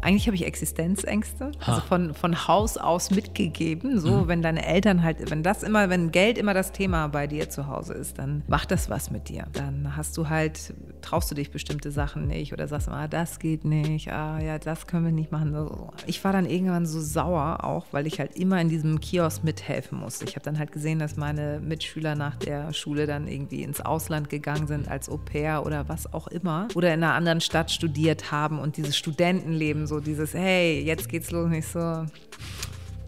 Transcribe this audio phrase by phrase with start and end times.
[0.00, 1.72] Eigentlich habe ich Existenzängste, ha.
[1.72, 4.00] also von, von Haus aus mitgegeben.
[4.00, 4.28] So, mhm.
[4.28, 7.66] wenn deine Eltern halt, wenn das immer, wenn Geld immer das Thema bei dir zu
[7.66, 9.46] Hause ist, dann macht das was mit dir.
[9.52, 13.64] Dann hast du halt, traust du dich bestimmte Sachen nicht oder sagst, ah, das geht
[13.64, 15.56] nicht, ah ja, das können wir nicht machen.
[16.06, 19.98] Ich war dann irgendwann so sauer auch, weil ich halt immer in diesem Kiosk mithelfen
[19.98, 20.24] musste.
[20.24, 24.28] Ich habe dann halt gesehen, dass meine Mitschüler nach der Schule dann irgendwie ins Ausland
[24.28, 28.30] gegangen sind als Au pair oder was auch immer oder in einer anderen Stadt studiert
[28.30, 32.06] haben und dieses Studentenleben so dieses, hey, jetzt geht's los, nicht so.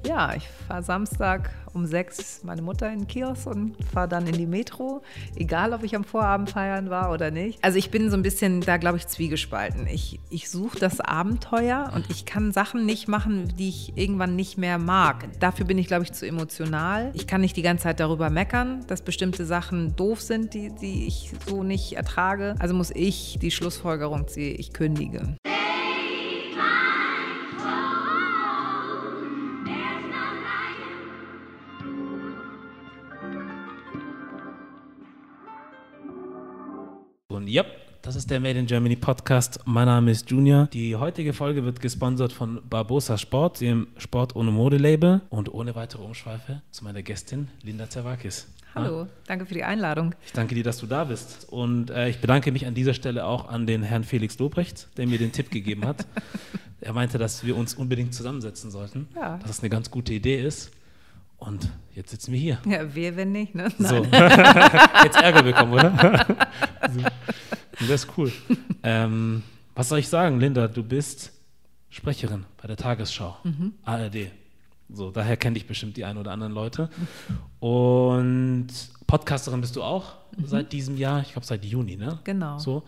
[0.07, 4.37] Ja, ich fahre Samstag um sechs meine Mutter in den Kiosk und fahre dann in
[4.37, 5.03] die Metro,
[5.37, 7.63] egal ob ich am Vorabend feiern war oder nicht.
[7.63, 9.87] Also ich bin so ein bisschen da, glaube ich, zwiegespalten.
[9.87, 14.59] Ich, ich suche das Abenteuer und ich kann Sachen nicht machen, die ich irgendwann nicht
[14.59, 15.29] mehr mag.
[15.39, 17.11] Dafür bin ich, glaube ich, zu emotional.
[17.15, 21.07] Ich kann nicht die ganze Zeit darüber meckern, dass bestimmte Sachen doof sind, die, die
[21.07, 22.55] ich so nicht ertrage.
[22.59, 25.37] Also muss ich die Schlussfolgerung ziehen, ich kündige.
[37.51, 37.65] Ja,
[38.01, 39.59] das ist der Made in Germany Podcast.
[39.65, 40.69] Mein Name ist Junior.
[40.73, 45.21] Die heutige Folge wird gesponsert von Barbosa Sport, dem Sport ohne Mode Label.
[45.31, 48.47] Und ohne weitere Umschweife zu meiner Gästin Linda Zerwakis.
[48.73, 49.09] Hallo, ah.
[49.27, 50.15] danke für die Einladung.
[50.25, 51.49] Ich danke dir, dass du da bist.
[51.51, 55.09] Und äh, ich bedanke mich an dieser Stelle auch an den Herrn Felix Lobrecht, der
[55.09, 56.07] mir den Tipp gegeben hat.
[56.81, 59.09] er meinte, dass wir uns unbedingt zusammensetzen sollten.
[59.17, 59.39] Ja.
[59.39, 60.71] Dass das eine ganz gute Idee ist.
[61.41, 62.59] Und jetzt sitzen wir hier.
[62.67, 63.73] Ja, wir, wenn nicht, ne?
[63.79, 63.89] Nein.
[63.89, 63.97] So.
[65.05, 66.27] jetzt Ärger bekommen, oder?
[66.93, 67.01] so.
[67.81, 68.31] Das ist cool.
[68.83, 69.43] Ähm,
[69.75, 70.69] was soll ich sagen, Linda?
[70.69, 71.33] Du bist
[71.89, 73.73] Sprecherin bei der Tagesschau, mhm.
[73.85, 74.33] ARD.
[74.93, 76.91] So, daher kenne ich bestimmt die ein oder anderen Leute.
[77.59, 78.69] Und
[79.07, 80.47] Podcasterin bist du auch mhm.
[80.47, 82.19] seit diesem Jahr, ich glaube seit Juni, ne?
[82.25, 82.59] Genau.
[82.59, 82.83] So.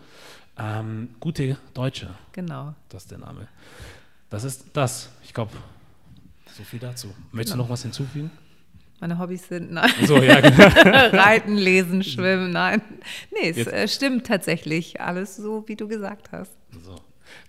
[0.59, 2.09] Ähm, gute Deutsche.
[2.31, 2.75] Genau.
[2.89, 3.47] Das ist der Name.
[4.29, 5.09] Das ist das.
[5.23, 5.53] Ich glaube,
[6.55, 7.07] so viel dazu.
[7.31, 7.63] Möchtest genau.
[7.63, 8.29] du noch was hinzufügen?
[9.03, 9.91] Meine Hobbys sind, nein.
[10.07, 10.63] So, ja, genau.
[11.17, 12.81] Reiten, lesen, schwimmen, nein.
[13.33, 15.01] Nee, es äh, stimmt tatsächlich.
[15.01, 16.53] Alles so, wie du gesagt hast.
[16.85, 16.95] So.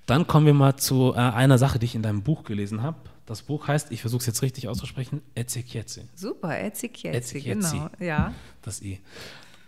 [0.05, 2.97] Dann kommen wir mal zu äh, einer Sache, die ich in deinem Buch gelesen habe.
[3.25, 6.01] Das Buch heißt, ich versuche es jetzt richtig auszusprechen, Ezekietzi.
[6.17, 8.35] Super, Ezekietzi, genau, ja.
[8.63, 8.99] Das I.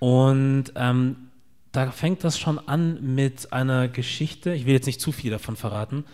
[0.00, 1.28] Und ähm,
[1.70, 5.54] da fängt das schon an mit einer Geschichte, ich will jetzt nicht zu viel davon
[5.54, 6.04] verraten,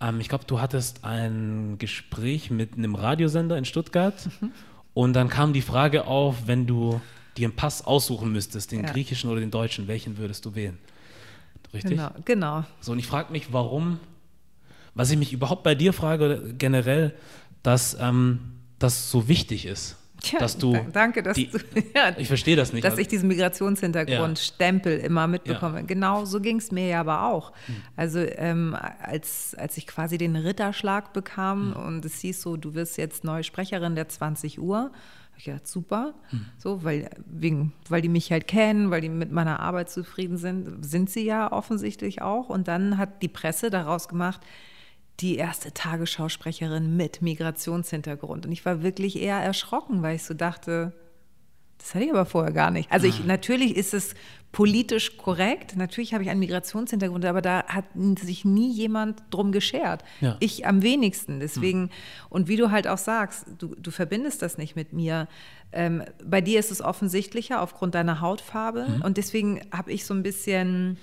[0.00, 4.50] ähm, ich glaube, du hattest ein Gespräch mit einem Radiosender in Stuttgart mhm.
[4.94, 7.00] Und dann kam die Frage auf, wenn du
[7.36, 8.90] dir einen Pass aussuchen müsstest, den ja.
[8.90, 10.78] griechischen oder den deutschen, welchen würdest du wählen?
[11.72, 11.92] Richtig?
[11.92, 12.10] Genau.
[12.24, 12.64] genau.
[12.80, 13.98] So, und ich frage mich, warum,
[14.94, 17.14] was ich mich überhaupt bei dir frage, generell,
[17.62, 18.40] dass ähm,
[18.78, 19.96] das so wichtig ist.
[20.22, 20.78] Tja, dass du.
[20.92, 21.58] Danke, dass die, du.
[21.94, 22.84] Ja, ich verstehe das nicht.
[22.84, 24.44] Dass also, ich diesen Migrationshintergrund, ja.
[24.44, 25.80] Stempel immer mitbekomme.
[25.80, 25.86] Ja.
[25.86, 27.52] Genau so ging es mir ja aber auch.
[27.66, 27.76] Mhm.
[27.96, 31.76] Also, ähm, als, als ich quasi den Ritterschlag bekam mhm.
[31.76, 34.78] und es hieß so, du wirst jetzt neue Sprecherin der 20 Uhr,
[35.32, 36.14] habe ich gedacht, super.
[36.30, 36.46] Mhm.
[36.58, 40.84] So, weil, wegen, weil die mich halt kennen, weil die mit meiner Arbeit zufrieden sind,
[40.84, 42.48] sind sie ja offensichtlich auch.
[42.48, 44.40] Und dann hat die Presse daraus gemacht,
[45.20, 48.46] die erste Tagesschausprecherin mit Migrationshintergrund.
[48.46, 50.92] Und ich war wirklich eher erschrocken, weil ich so dachte,
[51.78, 52.90] das hatte ich aber vorher gar nicht.
[52.92, 53.26] Also ich, ah.
[53.26, 54.14] natürlich ist es
[54.52, 55.76] politisch korrekt.
[55.76, 57.86] Natürlich habe ich einen Migrationshintergrund, aber da hat
[58.20, 60.04] sich nie jemand drum geschert.
[60.20, 60.36] Ja.
[60.40, 61.40] Ich am wenigsten.
[61.40, 61.90] Deswegen, hm.
[62.28, 65.26] und wie du halt auch sagst, du, du verbindest das nicht mit mir.
[65.72, 68.86] Ähm, bei dir ist es offensichtlicher aufgrund deiner Hautfarbe.
[68.88, 69.02] Mhm.
[69.02, 70.98] Und deswegen habe ich so ein bisschen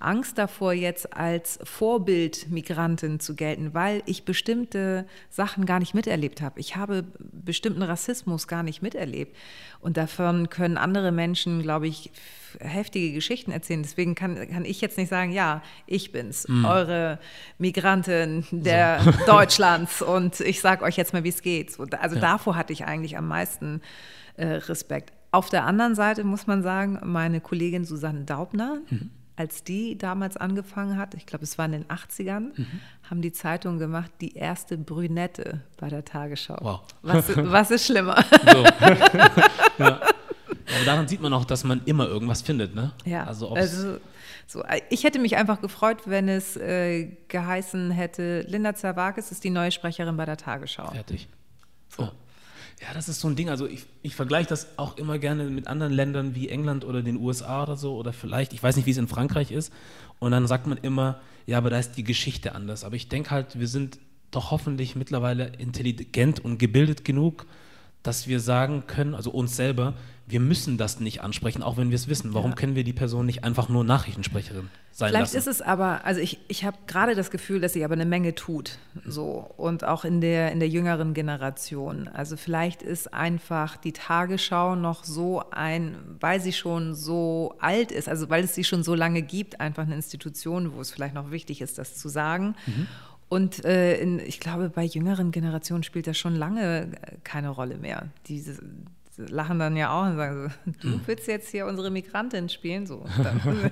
[0.00, 6.58] Angst davor, jetzt als Vorbildmigrantin zu gelten, weil ich bestimmte Sachen gar nicht miterlebt habe.
[6.58, 9.36] Ich habe bestimmten Rassismus gar nicht miterlebt.
[9.80, 12.10] Und davon können andere Menschen, glaube ich,
[12.58, 13.82] heftige Geschichten erzählen.
[13.82, 16.64] Deswegen kann, kann ich jetzt nicht sagen, ja, ich bin's, mm.
[16.64, 17.18] eure
[17.58, 19.12] Migrantin der so.
[19.26, 21.78] Deutschlands und ich sage euch jetzt mal, wie es geht.
[21.78, 22.20] Also ja.
[22.20, 23.80] davor hatte ich eigentlich am meisten
[24.36, 25.12] äh, Respekt.
[25.30, 30.36] Auf der anderen Seite muss man sagen, meine Kollegin Susanne Daubner, mhm als die damals
[30.36, 32.66] angefangen hat, ich glaube, es war in den 80ern, mhm.
[33.08, 36.58] haben die Zeitungen gemacht, die erste Brünette bei der Tagesschau.
[36.60, 36.80] Wow.
[37.02, 38.22] Was, was ist schlimmer?
[38.52, 38.64] So.
[39.84, 40.00] ja.
[40.74, 42.92] Aber daran sieht man auch, dass man immer irgendwas findet, ne?
[43.04, 43.24] Ja.
[43.24, 43.98] Also, also
[44.46, 49.50] so, ich hätte mich einfach gefreut, wenn es äh, geheißen hätte, Linda Zerwakis ist die
[49.50, 50.90] neue Sprecherin bei der Tagesschau.
[50.90, 51.28] Fertig.
[51.88, 52.04] So.
[52.04, 52.08] Oh.
[52.80, 53.50] Ja, das ist so ein Ding.
[53.50, 57.18] Also ich, ich vergleiche das auch immer gerne mit anderen Ländern wie England oder den
[57.18, 57.94] USA oder so.
[57.96, 59.72] Oder vielleicht, ich weiß nicht, wie es in Frankreich ist.
[60.18, 62.84] Und dann sagt man immer, ja, aber da ist die Geschichte anders.
[62.84, 63.98] Aber ich denke halt, wir sind
[64.30, 67.46] doch hoffentlich mittlerweile intelligent und gebildet genug,
[68.02, 69.94] dass wir sagen können, also uns selber,
[70.30, 72.34] wir müssen das nicht ansprechen, auch wenn wir es wissen.
[72.34, 72.56] Warum ja.
[72.56, 75.36] können wir die Person nicht einfach nur Nachrichtensprecherin sein Vielleicht lassen?
[75.36, 78.34] ist es aber, also ich, ich habe gerade das Gefühl, dass sie aber eine Menge
[78.34, 78.78] tut.
[79.04, 79.50] So.
[79.56, 82.08] Und auch in der, in der jüngeren Generation.
[82.08, 88.08] Also vielleicht ist einfach die Tagesschau noch so ein, weil sie schon so alt ist,
[88.08, 91.30] also weil es sie schon so lange gibt, einfach eine Institution, wo es vielleicht noch
[91.30, 92.54] wichtig ist, das zu sagen.
[92.66, 92.86] Mhm.
[93.30, 97.78] Und äh, in, ich glaube, bei jüngeren Generationen spielt das schon lange äh, keine Rolle
[97.78, 98.08] mehr.
[98.26, 98.60] Diese
[99.16, 101.00] lachen dann ja auch und sagen so, du hm.
[101.06, 102.86] willst jetzt hier unsere Migrantin spielen?
[102.86, 103.70] So, dann,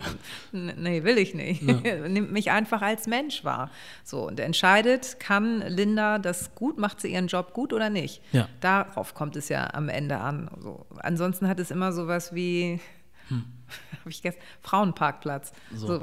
[0.76, 1.62] nee, will ich nicht.
[1.62, 2.08] Ja.
[2.08, 3.70] Nimmt mich einfach als Mensch wahr.
[4.04, 8.22] So, und entscheidet, kann Linda das gut, macht sie ihren Job gut oder nicht?
[8.32, 8.48] Ja.
[8.60, 10.50] Darauf kommt es ja am Ende an.
[10.60, 10.86] So.
[10.98, 12.80] Ansonsten hat es immer sowas wie,
[13.28, 13.44] hm.
[14.00, 15.52] habe ich gestern, Frauenparkplatz.
[15.74, 15.86] So.
[15.86, 15.94] so?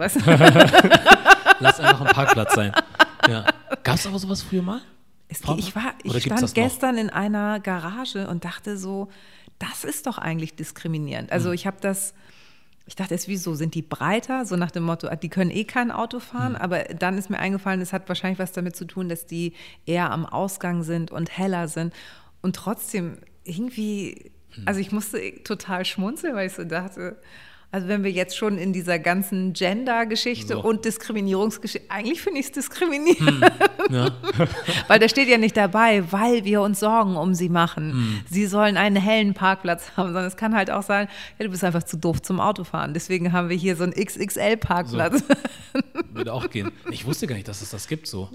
[1.60, 2.74] Lass einfach ein Parkplatz sein.
[3.28, 3.46] Ja.
[3.84, 4.82] Gab es aber sowas früher mal?
[5.28, 9.10] Es, ich war, ich stand gestern in einer Garage und dachte so,
[9.60, 11.32] das ist doch eigentlich diskriminierend.
[11.32, 11.56] Also mhm.
[11.56, 12.14] ich habe das,
[12.86, 14.46] ich dachte es wieso, sind die breiter?
[14.46, 16.54] So nach dem Motto, die können eh kein Auto fahren.
[16.54, 16.58] Mhm.
[16.58, 19.54] Aber dann ist mir eingefallen, es hat wahrscheinlich was damit zu tun, dass die
[19.86, 21.94] eher am Ausgang sind und heller sind.
[22.42, 24.64] Und trotzdem irgendwie, mhm.
[24.68, 27.18] also ich musste total schmunzeln, weil ich so dachte,
[27.76, 30.64] also wenn wir jetzt schon in dieser ganzen Gender-Geschichte so.
[30.64, 33.20] und Diskriminierungsgeschichte, eigentlich finde ich es diskriminierend.
[33.20, 33.94] Hm.
[33.94, 34.12] Ja.
[34.88, 37.92] weil da steht ja nicht dabei, weil wir uns Sorgen um sie machen.
[37.92, 38.22] Hm.
[38.30, 41.66] Sie sollen einen hellen Parkplatz haben, sondern es kann halt auch sein, ja, du bist
[41.66, 42.94] einfach zu doof zum Autofahren.
[42.94, 45.20] Deswegen haben wir hier so einen XXL-Parkplatz.
[45.20, 45.82] So.
[46.14, 46.72] Würde auch gehen.
[46.92, 48.30] Ich wusste gar nicht, dass es das gibt so.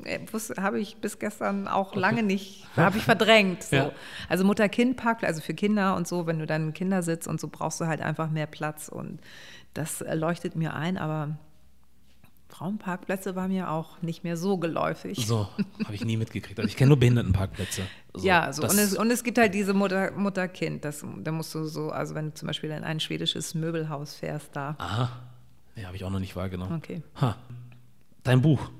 [0.58, 3.62] Habe ich bis gestern auch lange nicht, habe ich verdrängt.
[3.62, 3.76] So.
[3.76, 3.92] Ja.
[4.28, 7.80] Also Mutter-Kind-Parkplatz, also für Kinder und so, wenn du dann Kinder sitzt und so, brauchst
[7.80, 9.18] du halt einfach mehr Platz und
[9.74, 11.38] das leuchtet mir ein, aber
[12.48, 15.26] Frauenparkplätze war mir auch nicht mehr so geläufig.
[15.26, 15.48] So,
[15.84, 16.58] habe ich nie mitgekriegt.
[16.58, 17.82] Also ich kenne nur Behindertenparkplätze.
[18.12, 18.62] So, ja, so.
[18.62, 20.84] Und es, und, es, gibt halt diese Mutter, Mutter-Kind.
[20.84, 24.74] Da musst du so, also wenn du zum Beispiel in ein schwedisches Möbelhaus fährst, da.
[24.78, 25.10] Aha.
[25.76, 26.76] Nee, habe ich auch noch nicht wahrgenommen.
[26.76, 27.02] Okay.
[27.20, 27.36] Ha.
[28.24, 28.70] Dein Buch.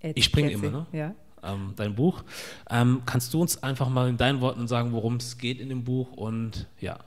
[0.00, 0.86] Jetzt, ich springe immer, ne?
[0.92, 1.14] Ja.
[1.42, 2.22] Ähm, dein Buch.
[2.70, 5.84] Ähm, kannst du uns einfach mal in deinen Worten sagen, worum es geht in dem
[5.84, 6.98] Buch und ja,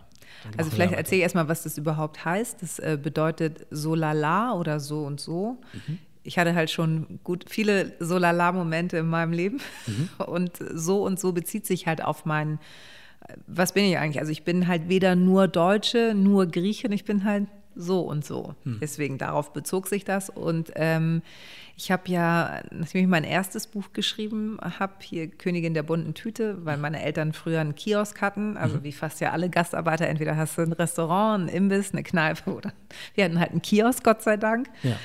[0.58, 2.62] also vielleicht erzähle ich erstmal, was das überhaupt heißt.
[2.62, 5.58] Das äh, bedeutet so lala oder so und so.
[5.74, 6.00] Mhm.
[6.24, 10.10] Ich hatte halt schon gut viele so lala Momente in meinem Leben mhm.
[10.26, 12.60] und so und so bezieht sich halt auf meinen
[13.48, 14.20] was bin ich eigentlich?
[14.20, 18.56] Also ich bin halt weder nur Deutsche, nur Griechin, ich bin halt so und so.
[18.64, 18.80] Hm.
[18.82, 20.30] Deswegen darauf bezog sich das.
[20.30, 21.22] Und ähm,
[21.78, 26.66] ich habe ja, nachdem ich mein erstes Buch geschrieben habe, hier Königin der bunten Tüte,
[26.66, 28.84] weil meine Eltern früher einen Kiosk hatten, also mhm.
[28.84, 32.72] wie fast ja alle Gastarbeiter, entweder hast du ein Restaurant, ein Imbiss, eine Kneipe oder
[33.14, 34.70] wir hatten halt einen Kiosk, Gott sei Dank.
[34.84, 34.96] Ja.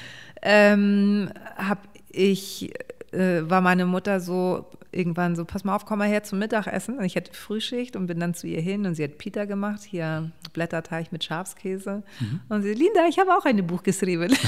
[0.43, 2.73] Ähm, habe ich,
[3.12, 6.98] äh, war meine Mutter so irgendwann so, pass mal auf, komm mal her zum Mittagessen.
[6.98, 9.82] Und ich hatte Frühschicht und bin dann zu ihr hin und sie hat Pita gemacht,
[9.82, 12.02] hier Blätterteig mit Schafskäse.
[12.19, 12.40] Mhm.
[12.48, 14.32] Und sie, Linda, ich habe auch ein Buch geschrieben.
[14.32, 14.38] ich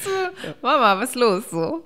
[0.00, 0.10] so,
[0.62, 1.50] Mama, was ist los?
[1.50, 1.84] So.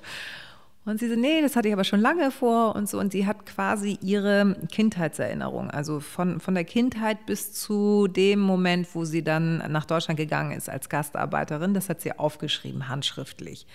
[0.85, 2.99] Und sie so, nee, das hatte ich aber schon lange vor und so.
[2.99, 8.89] Und sie hat quasi ihre Kindheitserinnerung, also von, von der Kindheit bis zu dem Moment,
[8.95, 13.67] wo sie dann nach Deutschland gegangen ist als Gastarbeiterin, das hat sie aufgeschrieben, handschriftlich.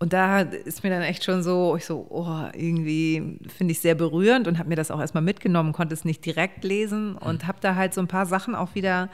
[0.00, 3.94] Und da ist mir dann echt schon so, ich so, oh, irgendwie finde ich sehr
[3.94, 7.46] berührend und habe mir das auch erstmal mitgenommen, konnte es nicht direkt lesen und mhm.
[7.46, 9.10] habe da halt so ein paar Sachen auch wieder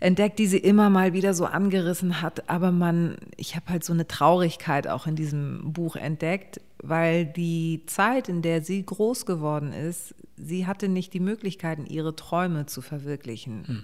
[0.00, 2.48] entdeckt, die sie immer mal wieder so angerissen hat.
[2.48, 7.82] Aber man, ich habe halt so eine Traurigkeit auch in diesem Buch entdeckt, weil die
[7.84, 12.80] Zeit, in der sie groß geworden ist, sie hatte nicht die Möglichkeiten, ihre Träume zu
[12.80, 13.64] verwirklichen.
[13.66, 13.82] Mhm.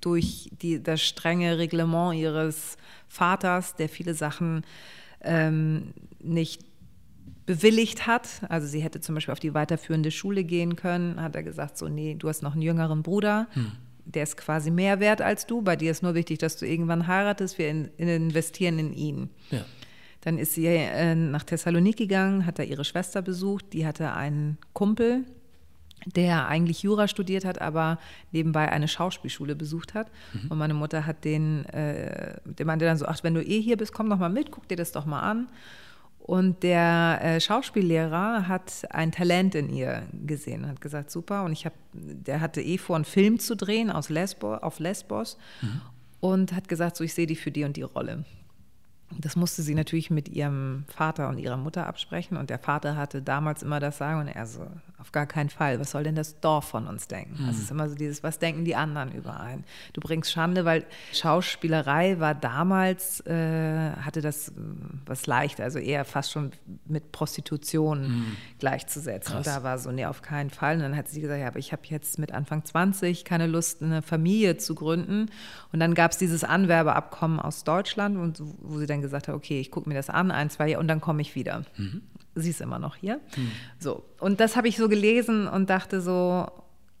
[0.00, 2.76] Durch die, das strenge Reglement ihres
[3.08, 4.62] Vaters, der viele Sachen
[5.22, 6.64] ähm, nicht
[7.46, 8.28] bewilligt hat.
[8.48, 11.88] Also sie hätte zum Beispiel auf die weiterführende Schule gehen können, hat er gesagt, so,
[11.88, 13.72] nee, du hast noch einen jüngeren Bruder, hm.
[14.04, 17.06] der ist quasi mehr wert als du, bei dir ist nur wichtig, dass du irgendwann
[17.06, 19.30] heiratest, wir in, in investieren in ihn.
[19.50, 19.64] Ja.
[20.20, 24.58] Dann ist sie äh, nach Thessaloniki gegangen, hat da ihre Schwester besucht, die hatte einen
[24.74, 25.24] Kumpel,
[26.06, 27.98] der eigentlich Jura studiert hat, aber
[28.32, 30.10] nebenbei eine Schauspielschule besucht hat.
[30.32, 30.50] Mhm.
[30.50, 33.76] Und meine Mutter hat den, äh, der meinte dann so, ach, wenn du eh hier
[33.76, 35.48] bist, komm doch mal mit, guck dir das doch mal an.
[36.28, 41.42] Und der äh, Schauspiellehrer hat ein Talent in ihr gesehen, hat gesagt, super.
[41.44, 45.38] Und ich habe, der hatte eh vor, einen Film zu drehen aus Lesbo, auf Lesbos
[45.62, 45.80] mhm.
[46.20, 48.26] und hat gesagt, so, ich sehe die für die und die Rolle.
[49.16, 52.36] Das musste sie natürlich mit ihrem Vater und ihrer Mutter absprechen.
[52.36, 54.66] Und der Vater hatte damals immer das Sagen und er so,
[54.98, 55.78] auf gar keinen Fall.
[55.78, 57.42] Was soll denn das Dorf von uns denken?
[57.42, 57.46] Mhm.
[57.46, 59.64] Das ist immer so dieses, was denken die anderen über einen?
[59.92, 64.52] Du bringst Schande, weil Schauspielerei war damals, äh, hatte das äh,
[65.06, 66.50] was leicht, also eher fast schon
[66.86, 68.36] mit Prostitution mhm.
[68.58, 69.34] gleichzusetzen.
[69.34, 69.46] Krass.
[69.46, 70.76] Und da war so, nee, auf keinen Fall.
[70.76, 73.82] Und dann hat sie gesagt, ja, aber ich habe jetzt mit Anfang 20 keine Lust,
[73.82, 75.30] eine Familie zu gründen.
[75.72, 79.60] Und dann gab es dieses Anwerbeabkommen aus Deutschland, und wo sie dann gesagt hat, okay,
[79.60, 81.62] ich gucke mir das an, ein, zwei Jahre, und dann komme ich wieder.
[81.76, 82.02] Mhm
[82.40, 83.20] sie ist immer noch hier.
[83.34, 83.50] Hm.
[83.78, 84.04] So.
[84.20, 86.46] Und das habe ich so gelesen und dachte so,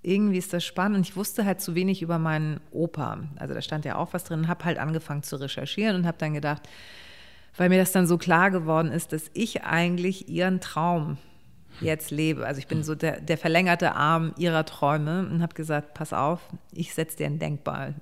[0.02, 0.96] irgendwie ist das spannend.
[0.96, 3.18] Und ich wusste halt zu wenig über meinen Opa.
[3.36, 6.34] Also da stand ja auch was drin, habe halt angefangen zu recherchieren und habe dann
[6.34, 6.68] gedacht,
[7.56, 11.18] weil mir das dann so klar geworden ist, dass ich eigentlich ihren Traum
[11.80, 12.46] jetzt lebe.
[12.46, 16.40] Also ich bin so der, der verlängerte Arm ihrer Träume und habe gesagt, pass auf,
[16.72, 17.94] ich setze dir ein Denkmal,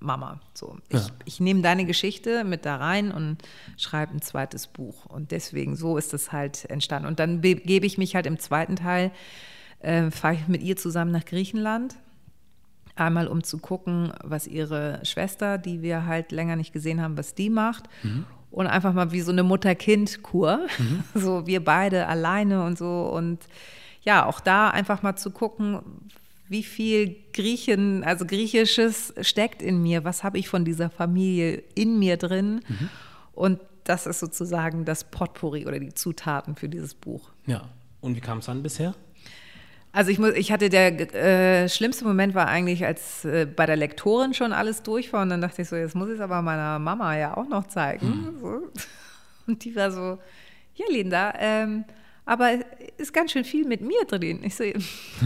[0.00, 0.40] Mama.
[0.54, 1.06] So, ich, ja.
[1.24, 3.38] ich nehme deine Geschichte mit da rein und
[3.76, 5.06] schreibe ein zweites Buch.
[5.06, 7.08] Und deswegen, so ist es halt entstanden.
[7.08, 9.10] Und dann begebe ich mich halt im zweiten Teil,
[9.80, 11.96] äh, fahre ich mit ihr zusammen nach Griechenland.
[12.96, 17.34] Einmal um zu gucken, was ihre Schwester, die wir halt länger nicht gesehen haben, was
[17.34, 17.88] die macht.
[18.04, 18.24] Mhm
[18.54, 20.66] und einfach mal wie so eine Mutter-Kind-Kur.
[20.78, 21.04] Mhm.
[21.20, 23.02] So wir beide alleine und so.
[23.12, 23.40] Und
[24.02, 25.80] ja, auch da einfach mal zu gucken,
[26.48, 30.04] wie viel Griechen, also Griechisches steckt in mir.
[30.04, 32.60] Was habe ich von dieser Familie in mir drin?
[32.68, 32.90] Mhm.
[33.32, 37.30] Und das ist sozusagen das Potpourri oder die Zutaten für dieses Buch.
[37.46, 37.68] Ja.
[38.00, 38.94] Und wie kam es dann bisher?
[39.94, 43.76] Also ich, muss, ich hatte der äh, schlimmste Moment war eigentlich, als äh, bei der
[43.76, 46.42] Lektorin schon alles durch war und dann dachte ich so, jetzt muss ich es aber
[46.42, 48.08] meiner Mama ja auch noch zeigen.
[48.08, 48.40] Mhm.
[48.40, 48.62] So.
[49.46, 50.18] Und die war so,
[50.74, 51.84] ja Linda, ähm,
[52.26, 52.54] aber
[52.96, 54.40] ist ganz schön viel mit mir drin.
[54.42, 54.64] Ich so,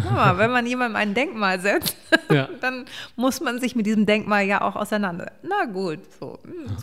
[0.05, 1.97] Mama, wenn man jemandem ein Denkmal setzt,
[2.31, 2.51] ja.
[2.61, 2.85] dann
[3.17, 5.33] muss man sich mit diesem Denkmal ja auch auseinander.
[5.43, 6.39] Na gut, so.
[6.45, 6.77] Hm,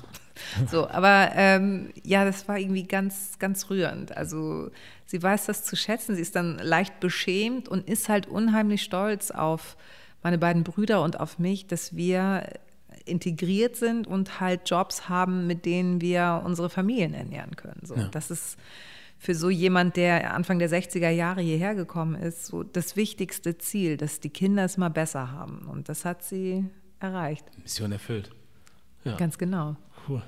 [0.70, 0.88] so.
[0.88, 4.16] Aber ähm, ja, das war irgendwie ganz, ganz rührend.
[4.16, 4.70] Also
[5.06, 6.16] sie weiß das zu schätzen.
[6.16, 9.78] Sie ist dann leicht beschämt und ist halt unheimlich stolz auf
[10.24, 12.48] meine beiden Brüder und auf mich, dass wir
[13.06, 17.82] integriert sind und halt Jobs haben, mit denen wir unsere Familien ernähren können.
[17.84, 18.08] So, ja.
[18.08, 18.58] Das ist
[19.18, 23.98] für so jemand, der Anfang der 60er Jahre hierher gekommen ist, so das wichtigste Ziel,
[23.98, 25.68] dass die Kinder es mal besser haben.
[25.68, 26.66] Und das hat sie
[27.00, 27.46] erreicht.
[27.62, 28.32] Mission erfüllt.
[29.04, 29.16] Ja.
[29.18, 29.76] Ganz genau.
[30.08, 30.22] Cool.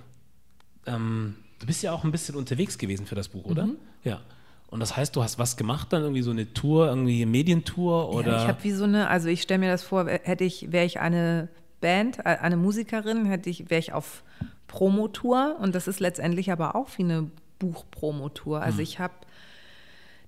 [0.85, 3.67] Ähm, du bist ja auch ein bisschen unterwegs gewesen für das Buch, oder?
[3.67, 3.77] Mhm.
[4.03, 4.21] Ja.
[4.69, 8.09] Und das heißt, du hast was gemacht dann, irgendwie so eine Tour, irgendwie eine Medientour
[8.09, 8.33] oder?
[8.33, 10.85] Ja, ich habe wie so eine, also ich stelle mir das vor, hätte ich, wäre
[10.85, 11.47] ich eine
[11.79, 14.23] Band, äh, eine Musikerin, hätte ich, wäre ich auf
[14.67, 18.61] Promotour und das ist letztendlich aber auch wie eine Buchpromotour.
[18.61, 18.83] Also mhm.
[18.83, 19.13] ich habe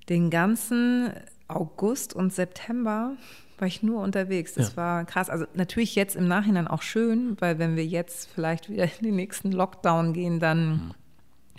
[0.08, 1.12] den ganzen
[1.50, 3.18] August und September
[3.60, 4.54] war ich nur unterwegs.
[4.54, 4.78] Das ja.
[4.78, 5.30] war krass.
[5.30, 9.16] Also natürlich jetzt im Nachhinein auch schön, weil wenn wir jetzt vielleicht wieder in den
[9.16, 10.92] nächsten Lockdown gehen, dann mhm.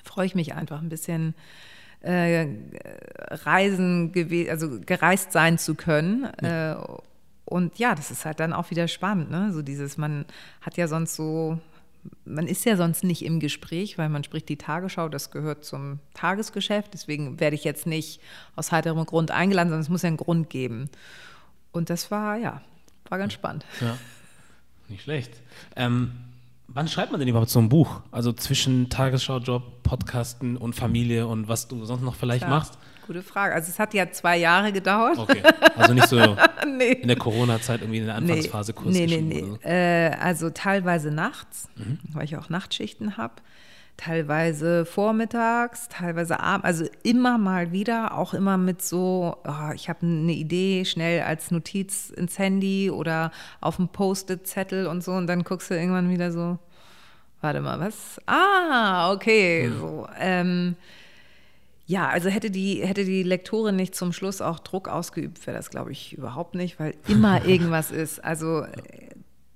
[0.04, 1.34] freue ich mich einfach ein bisschen
[2.00, 2.46] äh,
[3.30, 4.12] reisen,
[4.48, 6.28] also gereist sein zu können.
[6.42, 6.72] Ja.
[6.72, 6.76] Äh,
[7.44, 9.30] und ja, das ist halt dann auch wieder spannend.
[9.30, 9.52] Ne?
[9.52, 10.24] So dieses, man
[10.60, 11.58] hat ja sonst so
[12.24, 15.98] man ist ja sonst nicht im Gespräch, weil man spricht die Tagesschau, das gehört zum
[16.14, 16.94] Tagesgeschäft.
[16.94, 18.20] Deswegen werde ich jetzt nicht
[18.56, 20.88] aus heiterem Grund eingeladen, sondern es muss ja einen Grund geben.
[21.72, 22.60] Und das war, ja,
[23.08, 23.64] war ganz spannend.
[23.80, 23.96] Ja,
[24.88, 25.32] nicht schlecht.
[25.76, 26.12] Ähm,
[26.68, 28.00] wann schreibt man denn überhaupt so ein Buch?
[28.10, 32.58] Also zwischen Tagesschau-Job, Podcasten und Familie und was du sonst noch vielleicht Klar.
[32.58, 32.78] machst?
[33.06, 33.54] Gute Frage.
[33.54, 35.18] Also es hat ja zwei Jahre gedauert.
[35.18, 35.42] Okay.
[35.76, 36.16] Also nicht so
[36.78, 36.92] nee.
[36.92, 39.40] in der Corona-Zeit irgendwie in der Anfangsphase kurz Nee, nee, nee.
[39.40, 39.58] So.
[39.62, 41.98] Äh, also teilweise nachts, mhm.
[42.12, 43.34] weil ich auch Nachtschichten habe
[44.00, 50.06] teilweise vormittags, teilweise abends, also immer mal wieder, auch immer mit so, oh, ich habe
[50.06, 53.30] eine Idee, schnell als Notiz ins Handy oder
[53.60, 56.58] auf dem Post-it-Zettel und so und dann guckst du irgendwann wieder so,
[57.42, 58.18] warte mal, was?
[58.24, 59.78] Ah, okay, mhm.
[59.78, 60.08] so.
[60.18, 60.76] Ähm,
[61.86, 65.68] ja, also hätte die, hätte die Lektorin nicht zum Schluss auch Druck ausgeübt, wäre das,
[65.68, 68.24] glaube ich, überhaupt nicht, weil immer irgendwas ist.
[68.24, 68.64] Also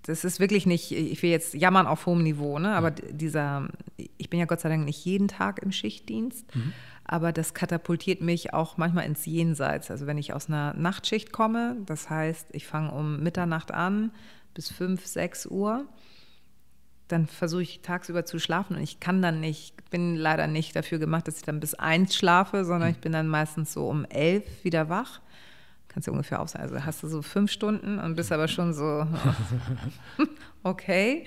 [0.06, 2.74] das ist wirklich nicht, ich will jetzt jammern auf hohem Niveau, ne?
[2.74, 6.72] aber dieser, ich bin ja Gott sei Dank nicht jeden Tag im Schichtdienst, mhm.
[7.04, 9.90] aber das katapultiert mich auch manchmal ins Jenseits.
[9.90, 14.10] Also wenn ich aus einer Nachtschicht komme, das heißt, ich fange um Mitternacht an
[14.52, 15.86] bis 5, 6 Uhr,
[17.08, 20.98] dann versuche ich tagsüber zu schlafen und ich kann dann nicht, bin leider nicht dafür
[20.98, 22.94] gemacht, dass ich dann bis 1 schlafe, sondern mhm.
[22.94, 25.20] ich bin dann meistens so um 11 wieder wach
[25.94, 26.64] kannst du ungefähr aufsagen.
[26.64, 29.06] Also hast du so fünf Stunden und bist aber schon so,
[30.64, 31.24] okay.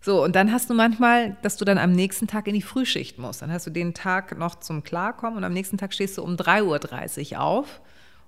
[0.00, 3.18] So, und dann hast du manchmal, dass du dann am nächsten Tag in die Frühschicht
[3.18, 3.42] musst.
[3.42, 6.36] Dann hast du den Tag noch zum Klarkommen und am nächsten Tag stehst du um
[6.36, 7.80] 3.30 Uhr auf,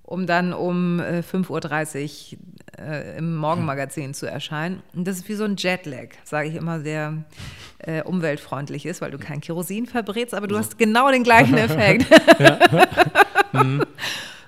[0.03, 2.39] um dann um 5.30 Uhr
[2.79, 4.83] äh, im Morgenmagazin zu erscheinen.
[4.95, 7.25] Und das ist wie so ein Jetlag, sage ich immer, der
[7.79, 12.07] äh, umweltfreundlich ist, weil du kein Kerosin verbrätst, aber du hast genau den gleichen Effekt.
[12.41, 12.59] ja.
[13.53, 13.85] mhm.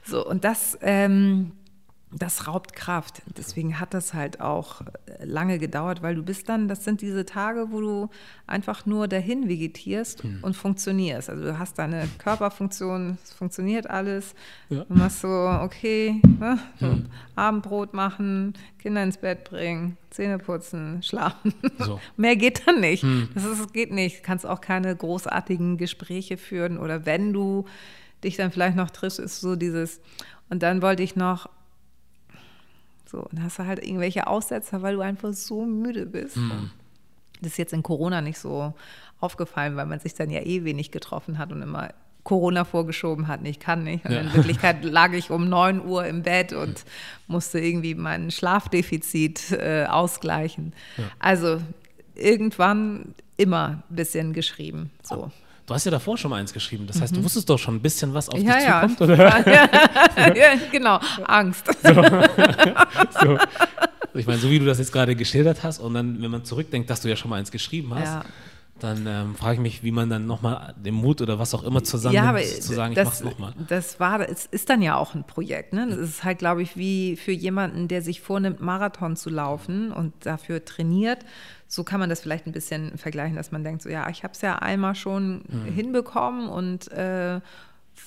[0.05, 1.53] So, und das, ähm,
[2.15, 3.23] das raubt Kraft.
[3.37, 7.25] Deswegen hat das halt auch äh, lange gedauert, weil du bist dann, das sind diese
[7.25, 8.11] Tage, wo du
[8.47, 10.39] einfach nur dahin vegetierst hm.
[10.43, 11.31] und funktionierst.
[11.31, 14.35] Also du hast deine Körperfunktion, es funktioniert alles.
[14.69, 14.85] Ja.
[14.85, 17.07] Du machst so, okay, ne, so hm.
[17.35, 21.55] Abendbrot machen, Kinder ins Bett bringen, Zähne putzen, schlafen.
[21.79, 21.99] So.
[22.17, 23.03] Mehr geht dann nicht.
[23.03, 23.31] Hm.
[23.35, 24.19] Das ist, geht nicht.
[24.19, 27.65] Du kannst auch keine großartigen Gespräche führen oder wenn du
[28.25, 30.01] dich dann vielleicht noch triffst, ist so dieses,
[30.51, 31.49] und dann wollte ich noch
[33.13, 36.39] so, und hast du halt irgendwelche Aussetzer, weil du einfach so müde bist.
[36.39, 36.71] Mhm.
[37.43, 38.73] Das ist jetzt in Corona nicht so
[39.21, 41.91] aufgefallen, weil man sich dann ja eh wenig getroffen hat und immer
[42.25, 44.05] Corona vorgeschoben hat, ich kann nicht.
[44.05, 44.21] Und ja.
[44.21, 46.85] in Wirklichkeit lag ich um 9 Uhr im Bett und
[47.27, 50.73] musste irgendwie mein Schlafdefizit äh, ausgleichen.
[50.97, 51.05] Ja.
[51.19, 51.61] Also
[52.15, 54.91] irgendwann immer ein bisschen geschrieben.
[55.03, 55.31] So.
[55.67, 56.87] Du hast ja davor schon mal eins geschrieben.
[56.87, 57.19] Das heißt, mhm.
[57.19, 58.81] du wusstest doch schon ein bisschen, was auf ja, dich ja.
[58.81, 59.47] zukommt, oder?
[60.37, 61.67] ja, genau, Angst.
[61.83, 61.99] So.
[63.21, 63.39] so.
[64.15, 66.91] Ich meine, so wie du das jetzt gerade geschildert hast und dann, wenn man zurückdenkt,
[66.91, 68.25] dass du ja schon mal eins geschrieben hast, ja.
[68.83, 71.85] Dann ähm, frage ich mich, wie man dann nochmal den Mut oder was auch immer
[71.85, 73.55] zusammen ja, zu sagen, das, ich mach's nochmal.
[73.69, 75.73] Das war, es ist dann ja auch ein Projekt.
[75.73, 75.87] Ne?
[75.89, 80.13] Das ist halt, glaube ich, wie für jemanden, der sich vornimmt, Marathon zu laufen und
[80.27, 81.25] dafür trainiert,
[81.67, 84.35] so kann man das vielleicht ein bisschen vergleichen, dass man denkt, so ja, ich habe
[84.35, 85.65] es ja einmal schon mhm.
[85.73, 87.41] hinbekommen und äh,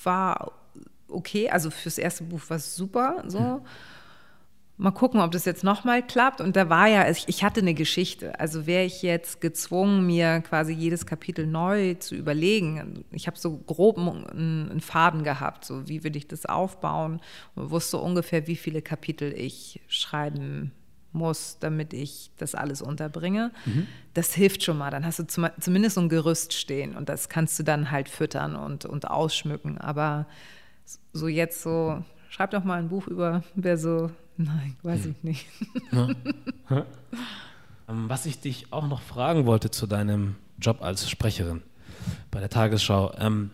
[0.04, 0.52] war
[1.08, 1.50] okay.
[1.50, 3.24] Also fürs erste Buch war es super.
[3.26, 3.40] So.
[3.40, 3.60] Mhm.
[4.78, 6.42] Mal gucken, ob das jetzt nochmal klappt.
[6.42, 8.38] Und da war ja, ich hatte eine Geschichte.
[8.38, 13.04] Also wäre ich jetzt gezwungen, mir quasi jedes Kapitel neu zu überlegen.
[13.10, 17.20] Ich habe so grob einen, Faden gehabt, so wie will ich das aufbauen
[17.54, 20.72] und wusste ungefähr, wie viele Kapitel ich schreiben
[21.12, 23.52] muss, damit ich das alles unterbringe.
[23.64, 23.86] Mhm.
[24.12, 24.90] Das hilft schon mal.
[24.90, 28.10] Dann hast du zum, zumindest so ein Gerüst stehen und das kannst du dann halt
[28.10, 29.78] füttern und, und ausschmücken.
[29.78, 30.26] Aber
[31.12, 32.04] so jetzt so,
[32.36, 35.14] schreib doch mal ein Buch über, wer so, nein, weiß hm.
[35.16, 35.46] ich nicht.
[35.92, 36.84] Ja.
[37.88, 41.62] Ähm, was ich dich auch noch fragen wollte zu deinem Job als Sprecherin
[42.32, 43.12] bei der Tagesschau.
[43.16, 43.52] Ähm,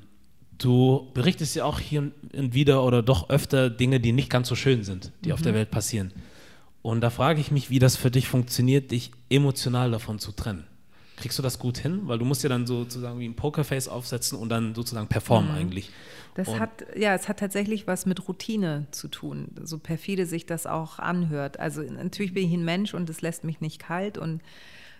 [0.57, 4.55] du berichtest ja auch hier und wieder oder doch öfter Dinge, die nicht ganz so
[4.55, 5.35] schön sind, die mhm.
[5.35, 6.15] auf der Welt passieren.
[6.81, 10.65] Und da frage ich mich, wie das für dich funktioniert, dich emotional davon zu trennen.
[11.23, 12.02] Kriegst du das gut hin?
[12.05, 15.57] Weil du musst ja dann sozusagen wie ein Pokerface aufsetzen und dann sozusagen performen mhm.
[15.57, 15.91] eigentlich.
[16.35, 20.46] Das und hat, ja, es hat tatsächlich was mit Routine zu tun, so perfide sich
[20.46, 21.61] das auch anhört.
[21.61, 24.40] Also natürlich bin ich ein Mensch und es lässt mich nicht kalt und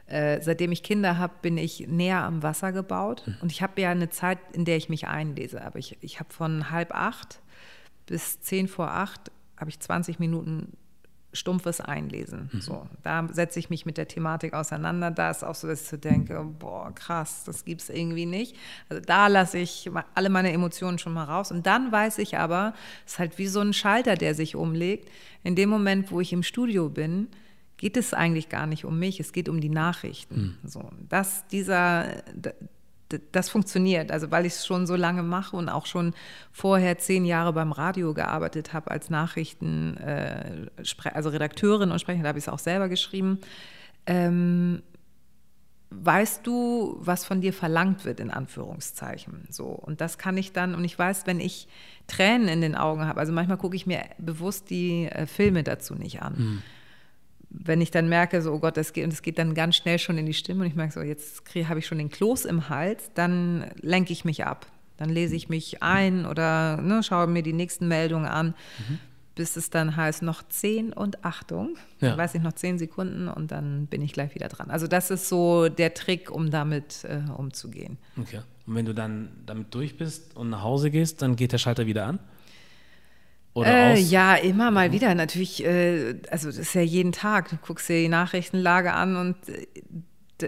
[0.07, 3.25] äh, seitdem ich Kinder habe, bin ich näher am Wasser gebaut.
[3.27, 3.37] Mhm.
[3.41, 5.65] Und ich habe ja eine Zeit, in der ich mich einlese.
[5.65, 7.41] Aber ich, ich habe von halb acht
[8.07, 10.77] bis zehn vor acht habe ich 20 Minuten
[11.33, 12.51] stumpfes Einlesen.
[12.53, 12.61] Mhm.
[12.61, 15.11] So, da setze ich mich mit der Thematik auseinander.
[15.11, 18.57] Da ist auch so, dass ich denke, boah, krass, das gibt es irgendwie nicht.
[18.89, 21.51] Also da lasse ich alle meine Emotionen schon mal raus.
[21.51, 22.75] Und dann weiß ich aber,
[23.07, 25.11] es ist halt wie so ein Schalter, der sich umlegt.
[25.43, 27.29] In dem Moment, wo ich im Studio bin,
[27.77, 30.59] geht es eigentlich gar nicht um mich, es geht um die Nachrichten.
[30.63, 30.69] Mhm.
[30.69, 32.23] So, dass dieser
[33.19, 34.11] das funktioniert.
[34.11, 36.15] Also weil ich es schon so lange mache und auch schon
[36.51, 40.67] vorher zehn Jahre beim Radio gearbeitet habe als Nachrichten, äh,
[41.13, 43.39] also Redakteurin und Sprecherin, da habe ich es auch selber geschrieben.
[44.07, 44.83] Ähm,
[45.91, 49.47] weißt du, was von dir verlangt wird, in Anführungszeichen.
[49.51, 49.67] So.
[49.67, 51.69] Und das kann ich dann, und ich weiß, wenn ich
[52.07, 55.95] Tränen in den Augen habe, also manchmal gucke ich mir bewusst die äh, Filme dazu
[55.95, 56.35] nicht an.
[56.37, 56.63] Mhm
[57.55, 59.99] wenn ich dann merke, so, oh Gott, das geht, und es geht dann ganz schnell
[59.99, 62.69] schon in die Stimme und ich merke so, jetzt habe ich schon den Kloß im
[62.69, 64.67] Hals, dann lenke ich mich ab.
[64.97, 68.55] Dann lese ich mich ein oder ne, schaue mir die nächsten Meldungen an,
[68.89, 68.99] mhm.
[69.35, 71.77] bis es dann heißt, noch zehn und Achtung.
[72.01, 72.11] Ja.
[72.11, 74.71] Dann weiß ich noch zehn Sekunden und dann bin ich gleich wieder dran.
[74.71, 77.99] Also das ist so der Trick, um damit äh, umzugehen.
[78.21, 78.41] Okay.
[78.67, 81.87] Und wenn du dann damit durch bist und nach Hause gehst, dann geht der Schalter
[81.87, 82.21] wieder an?
[83.57, 84.93] Äh, ja, immer mal mhm.
[84.93, 85.15] wieder.
[85.15, 87.51] Natürlich, äh, also das ist ja jeden Tag.
[87.51, 89.67] Du guckst dir die Nachrichtenlage an und äh,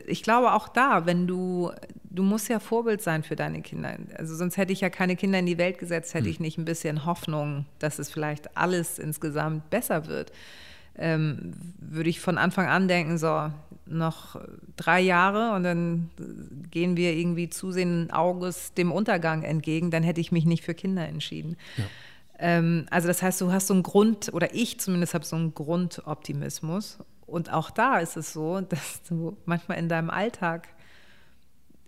[0.06, 1.70] ich glaube auch da, wenn du,
[2.04, 3.96] du musst ja Vorbild sein für deine Kinder.
[4.16, 6.32] Also sonst hätte ich ja keine Kinder in die Welt gesetzt, hätte hm.
[6.32, 10.32] ich nicht ein bisschen Hoffnung, dass es vielleicht alles insgesamt besser wird.
[10.96, 13.50] Ähm, würde ich von Anfang an denken, so
[13.86, 14.40] noch
[14.76, 16.10] drei Jahre und dann
[16.70, 21.06] gehen wir irgendwie zusehenden Auges dem Untergang entgegen, dann hätte ich mich nicht für Kinder
[21.06, 21.56] entschieden.
[21.76, 21.84] Ja.
[22.44, 25.54] Ähm, also das heißt, du hast so einen Grund, oder ich zumindest habe so einen
[25.54, 26.98] Grundoptimismus.
[27.24, 30.68] Und auch da ist es so, dass du manchmal in deinem Alltag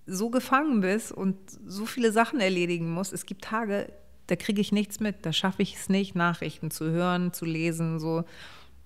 [0.06, 3.12] so gefangen bist und so viele Sachen erledigen musst.
[3.12, 3.92] Es gibt Tage,
[4.28, 8.00] da kriege ich nichts mit, da schaffe ich es nicht, Nachrichten zu hören, zu lesen,
[8.00, 8.24] so.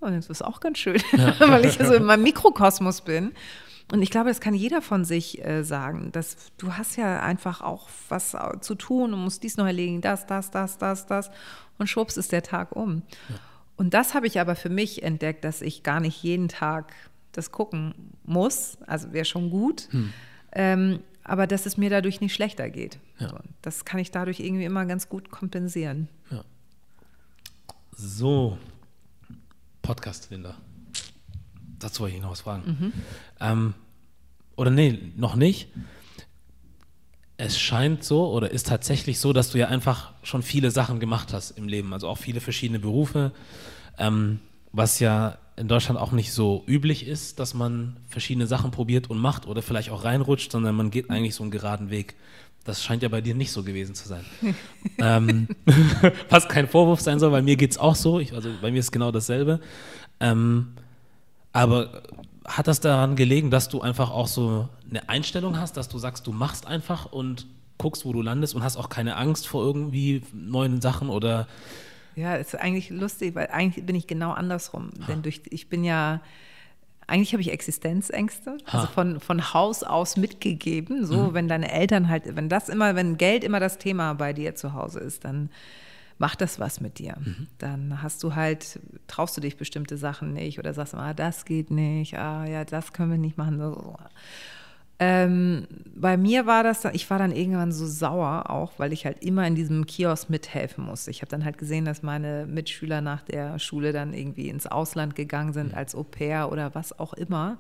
[0.00, 1.38] Und das ist auch ganz schön, ja.
[1.38, 3.30] weil ich so in meinem Mikrokosmos bin.
[3.92, 7.61] Und ich glaube, das kann jeder von sich äh, sagen, dass du hast ja einfach
[7.61, 11.31] auch was zu tun und musst dies noch erledigen, das, das, das, das, das.
[11.79, 13.03] Und schwupps ist der Tag um.
[13.29, 13.37] Ja.
[13.76, 16.92] Und das habe ich aber für mich entdeckt, dass ich gar nicht jeden Tag
[17.33, 18.76] das gucken muss.
[18.87, 19.88] Also wäre schon gut.
[19.90, 20.12] Hm.
[20.53, 22.98] Ähm, aber dass es mir dadurch nicht schlechter geht.
[23.18, 23.40] Ja.
[23.62, 26.09] Das kann ich dadurch irgendwie immer ganz gut kompensieren.
[26.31, 26.44] Ja.
[27.92, 28.59] So,
[29.83, 30.57] Podcast, Linda.
[31.79, 32.62] Dazu wollte ich noch was fragen.
[32.66, 32.92] Mhm.
[33.40, 33.74] Ähm,
[34.57, 35.68] oder nee, noch nicht.
[37.37, 41.33] Es scheint so oder ist tatsächlich so, dass du ja einfach schon viele Sachen gemacht
[41.33, 43.33] hast im Leben, also auch viele verschiedene Berufe,
[43.96, 44.40] ähm,
[44.72, 49.18] was ja in Deutschland auch nicht so üblich ist, dass man verschiedene Sachen probiert und
[49.18, 52.14] macht oder vielleicht auch reinrutscht, sondern man geht eigentlich so einen geraden Weg.
[52.64, 54.24] Das scheint ja bei dir nicht so gewesen zu sein.
[54.98, 55.48] ähm,
[56.29, 58.20] was kein Vorwurf sein soll, weil mir geht es auch so.
[58.20, 59.61] Ich, also bei mir ist genau dasselbe.
[60.20, 60.72] Ähm,
[61.53, 62.03] aber
[62.56, 66.26] hat das daran gelegen, dass du einfach auch so eine Einstellung hast, dass du sagst,
[66.26, 67.46] du machst einfach und
[67.78, 71.46] guckst, wo du landest und hast auch keine Angst vor irgendwie neuen Sachen oder
[72.16, 74.90] ja, ist eigentlich lustig, weil eigentlich bin ich genau andersrum.
[75.00, 75.06] Ha.
[75.06, 76.20] Denn durch, ich bin ja,
[77.06, 78.78] eigentlich habe ich Existenzängste, ha.
[78.78, 81.06] also von, von Haus aus mitgegeben.
[81.06, 81.34] So, mhm.
[81.34, 84.74] wenn deine Eltern halt, wenn das immer, wenn Geld immer das Thema bei dir zu
[84.74, 85.50] Hause ist, dann
[86.20, 87.16] macht das was mit dir.
[87.18, 87.46] Mhm.
[87.59, 91.70] Dann hast du halt, traust du dich bestimmte Sachen nicht oder sagst, ah, das geht
[91.70, 93.59] nicht, ah ja, das können wir nicht machen.
[94.98, 99.24] Ähm, bei mir war das, ich war dann irgendwann so sauer auch, weil ich halt
[99.24, 101.11] immer in diesem Kiosk mithelfen musste.
[101.11, 105.14] Ich habe dann halt gesehen, dass meine Mitschüler nach der Schule dann irgendwie ins Ausland
[105.14, 105.78] gegangen sind mhm.
[105.78, 107.56] als Au pair oder was auch immer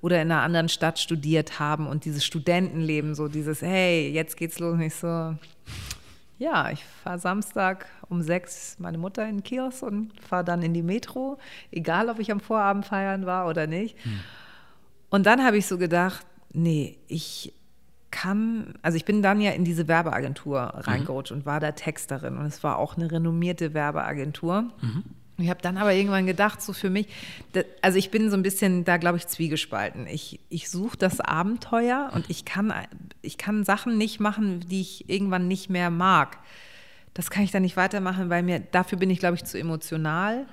[0.00, 4.58] oder in einer anderen Stadt studiert haben und dieses Studentenleben, so dieses, hey, jetzt geht's
[4.58, 5.36] los, nicht so,
[6.40, 10.72] ja, ich fahre Samstag um sechs meine Mutter in den Kiosk und fahre dann in
[10.72, 11.38] die Metro,
[11.70, 14.02] egal ob ich am Vorabend feiern war oder nicht.
[14.02, 14.20] Hm.
[15.10, 17.52] Und dann habe ich so gedacht, nee, ich
[18.10, 20.80] kann, also ich bin dann ja in diese Werbeagentur mhm.
[20.80, 21.38] reingerutscht mhm.
[21.38, 24.62] und war da Texterin und es war auch eine renommierte Werbeagentur.
[24.80, 25.04] Mhm.
[25.40, 27.08] Ich habe dann aber irgendwann gedacht, so für mich,
[27.82, 30.06] also ich bin so ein bisschen da, glaube ich, zwiegespalten.
[30.06, 32.72] Ich, ich suche das Abenteuer und ich kann,
[33.22, 36.38] ich kann Sachen nicht machen, die ich irgendwann nicht mehr mag.
[37.14, 40.46] Das kann ich dann nicht weitermachen, weil mir, dafür bin ich, glaube ich, zu emotional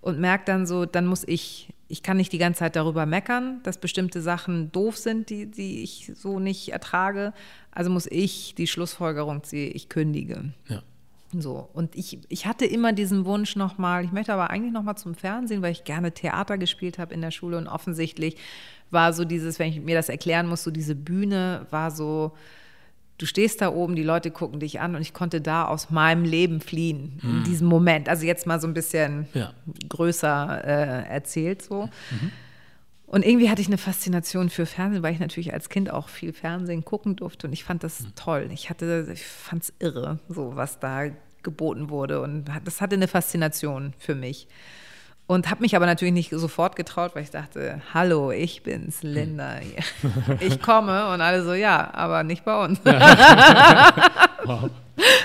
[0.00, 3.60] und merke dann so, dann muss ich, ich kann nicht die ganze Zeit darüber meckern,
[3.62, 7.32] dass bestimmte Sachen doof sind, die, die ich so nicht ertrage.
[7.70, 10.52] Also muss ich die Schlussfolgerung ziehen, ich kündige.
[10.68, 10.82] Ja.
[11.34, 15.14] So, und ich, ich hatte immer diesen Wunsch nochmal, ich möchte aber eigentlich nochmal zum
[15.14, 18.36] Fernsehen, weil ich gerne Theater gespielt habe in der Schule und offensichtlich
[18.90, 22.32] war so dieses, wenn ich mir das erklären muss, so diese Bühne war so,
[23.16, 26.24] du stehst da oben, die Leute gucken dich an und ich konnte da aus meinem
[26.24, 27.38] Leben fliehen mhm.
[27.38, 28.08] in diesem Moment.
[28.08, 29.52] Also jetzt mal so ein bisschen ja.
[29.88, 31.88] größer äh, erzählt so.
[32.10, 32.32] Mhm.
[33.12, 36.32] Und irgendwie hatte ich eine Faszination für Fernsehen, weil ich natürlich als Kind auch viel
[36.32, 38.14] Fernsehen gucken durfte und ich fand das mhm.
[38.16, 38.48] toll.
[38.54, 41.08] Ich hatte, ich fand es irre, so was da
[41.42, 44.48] geboten wurde und das hatte eine Faszination für mich.
[45.26, 49.56] Und habe mich aber natürlich nicht sofort getraut, weil ich dachte, hallo, ich bin's, Linda.
[50.40, 52.80] Ich komme und alle so, ja, aber nicht bei uns.
[54.44, 54.70] wow.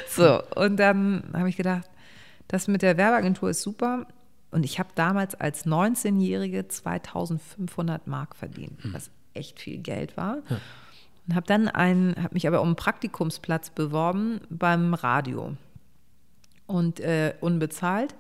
[0.10, 1.90] So, und dann habe ich gedacht,
[2.50, 4.06] das mit der Werbeagentur ist super.
[4.52, 8.94] Und ich habe damals als 19-Jährige 2500 Mark verdient, hm.
[8.94, 10.38] was echt viel Geld war.
[10.50, 10.60] Ja.
[11.28, 15.56] Und habe dann einen, habe mich aber um einen Praktikumsplatz beworben beim Radio.
[16.66, 18.16] Und äh, unbezahlt.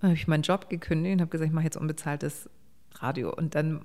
[0.00, 2.48] Dann habe ich meinen Job gekündigt und habe gesagt, ich mache jetzt unbezahltes
[2.96, 3.34] Radio.
[3.34, 3.84] Und dann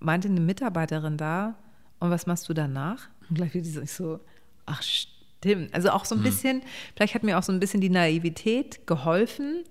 [0.00, 1.56] meinte eine Mitarbeiterin da,
[2.00, 3.08] und was machst du danach?
[3.30, 4.18] Und gleich wieder so,
[4.66, 5.72] ach stimmt.
[5.72, 6.24] Also auch so ein hm.
[6.24, 6.62] bisschen,
[6.96, 9.62] vielleicht hat mir auch so ein bisschen die Naivität geholfen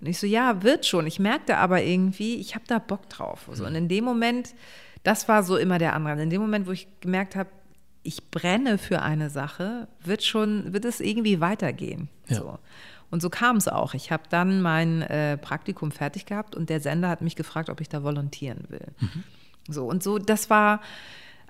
[0.00, 1.06] und ich so, ja, wird schon.
[1.06, 3.48] Ich merkte aber irgendwie, ich habe da Bock drauf.
[3.52, 3.64] So.
[3.64, 4.54] Und in dem Moment,
[5.02, 6.22] das war so immer der andere.
[6.22, 7.48] In dem Moment, wo ich gemerkt habe,
[8.02, 12.08] ich brenne für eine Sache, wird schon, wird es irgendwie weitergehen.
[12.28, 12.36] Ja.
[12.36, 12.58] So.
[13.10, 13.94] Und so kam es auch.
[13.94, 17.80] Ich habe dann mein äh, Praktikum fertig gehabt und der Sender hat mich gefragt, ob
[17.80, 18.88] ich da volontieren will.
[19.00, 19.22] Mhm.
[19.68, 20.80] So und so, das war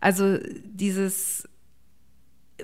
[0.01, 1.49] also dieses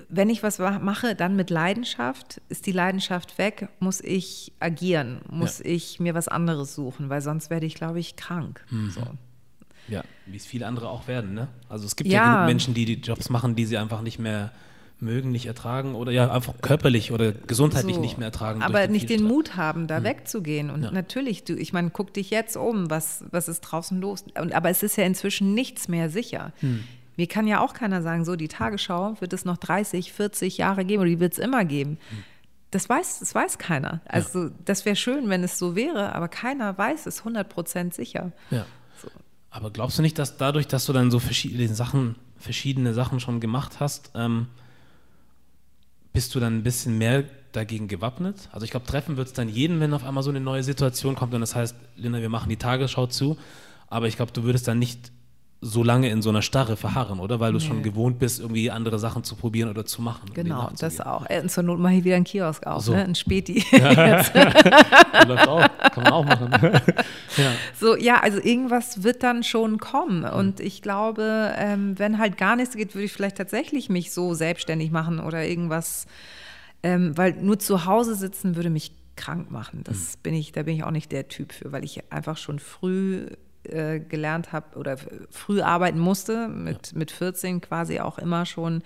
[0.08, 2.40] wenn ich was mache, dann mit Leidenschaft.
[2.48, 5.66] Ist die Leidenschaft weg, muss ich agieren, muss ja.
[5.66, 8.64] ich mir was anderes suchen, weil sonst werde ich, glaube ich, krank.
[8.70, 8.90] Mhm.
[8.90, 9.02] So.
[9.88, 11.34] Ja, wie es viele andere auch werden.
[11.34, 11.48] Ne?
[11.68, 14.18] Also es gibt ja, ja genug Menschen, die die Jobs machen, die sie einfach nicht
[14.18, 14.52] mehr
[15.00, 18.62] mögen, nicht ertragen oder ja einfach körperlich oder gesundheitlich so, nicht mehr ertragen.
[18.62, 20.04] Aber den nicht den Mut haben, da hm.
[20.04, 20.70] wegzugehen.
[20.70, 20.90] Und ja.
[20.92, 24.24] natürlich, du, ich meine, guck dich jetzt um, was, was ist draußen los?
[24.40, 26.52] Und, aber es ist ja inzwischen nichts mehr sicher.
[26.60, 26.84] Hm.
[27.16, 30.84] Mir kann ja auch keiner sagen, so die Tagesschau wird es noch 30, 40 Jahre
[30.84, 31.98] geben oder die wird es immer geben.
[32.70, 34.00] Das weiß, das weiß keiner.
[34.06, 34.50] Also ja.
[34.64, 38.32] das wäre schön, wenn es so wäre, aber keiner weiß es 100% sicher.
[38.50, 38.64] Ja.
[39.02, 39.08] So.
[39.50, 43.40] Aber glaubst du nicht, dass dadurch, dass du dann so verschiedene Sachen, verschiedene Sachen schon
[43.40, 44.46] gemacht hast, ähm,
[46.14, 48.48] bist du dann ein bisschen mehr dagegen gewappnet?
[48.52, 51.14] Also ich glaube, treffen wird es dann jeden, wenn auf einmal so eine neue Situation
[51.14, 53.36] kommt und das heißt, Linda, wir machen die Tagesschau zu,
[53.88, 55.12] aber ich glaube, du würdest dann nicht
[55.64, 57.38] so lange in so einer Starre verharren, oder?
[57.38, 57.64] Weil du nee.
[57.64, 60.28] schon gewohnt bist, irgendwie andere Sachen zu probieren oder zu machen.
[60.34, 61.24] Genau, das auch.
[61.30, 62.92] Äh, zur Not mache ich wieder einen Kiosk auf, so.
[62.92, 63.04] ne?
[63.04, 63.64] ein Späti.
[63.82, 65.24] Ja.
[65.24, 66.50] Läuft auch, kann man auch machen.
[67.36, 67.52] ja.
[67.78, 70.20] So, ja, also irgendwas wird dann schon kommen.
[70.20, 70.30] Mhm.
[70.30, 74.34] Und ich glaube, ähm, wenn halt gar nichts geht, würde ich vielleicht tatsächlich mich so
[74.34, 76.06] selbstständig machen oder irgendwas,
[76.82, 79.82] ähm, weil nur zu Hause sitzen würde mich krank machen.
[79.84, 80.22] Das mhm.
[80.22, 83.26] bin ich, da bin ich auch nicht der Typ für, weil ich einfach schon früh
[83.64, 84.96] äh, gelernt habe oder
[85.30, 86.98] früh arbeiten musste, mit, ja.
[86.98, 88.82] mit 14 quasi auch immer schon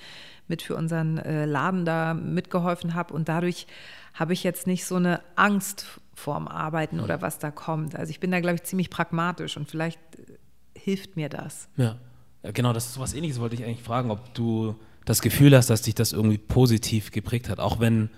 [0.48, 3.14] mit für unseren äh, Laden da mitgeholfen habe.
[3.14, 3.66] Und dadurch
[4.14, 7.04] habe ich jetzt nicht so eine Angst vorm Arbeiten ja.
[7.04, 7.96] oder was da kommt.
[7.96, 11.68] Also ich bin da, glaube ich, ziemlich pragmatisch und vielleicht äh, hilft mir das.
[11.76, 11.96] Ja.
[12.42, 15.56] ja, genau, das ist so was ähnliches, wollte ich eigentlich fragen, ob du das Gefühl
[15.56, 18.10] hast, dass dich das irgendwie positiv geprägt hat, auch wenn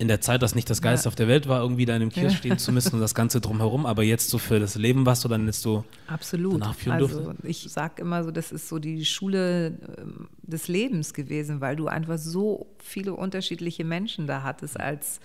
[0.00, 1.08] in der Zeit das nicht das Geilste ja.
[1.10, 3.42] auf der Welt war, irgendwie da in einem Kiosk stehen zu müssen und das Ganze
[3.42, 6.62] drumherum, aber jetzt so für das Leben, was du dann jetzt so Absolut.
[6.62, 7.46] also durfte.
[7.46, 11.86] ich sage immer so, das ist so die Schule ähm, des Lebens gewesen, weil du
[11.86, 15.20] einfach so viele unterschiedliche Menschen da hattest als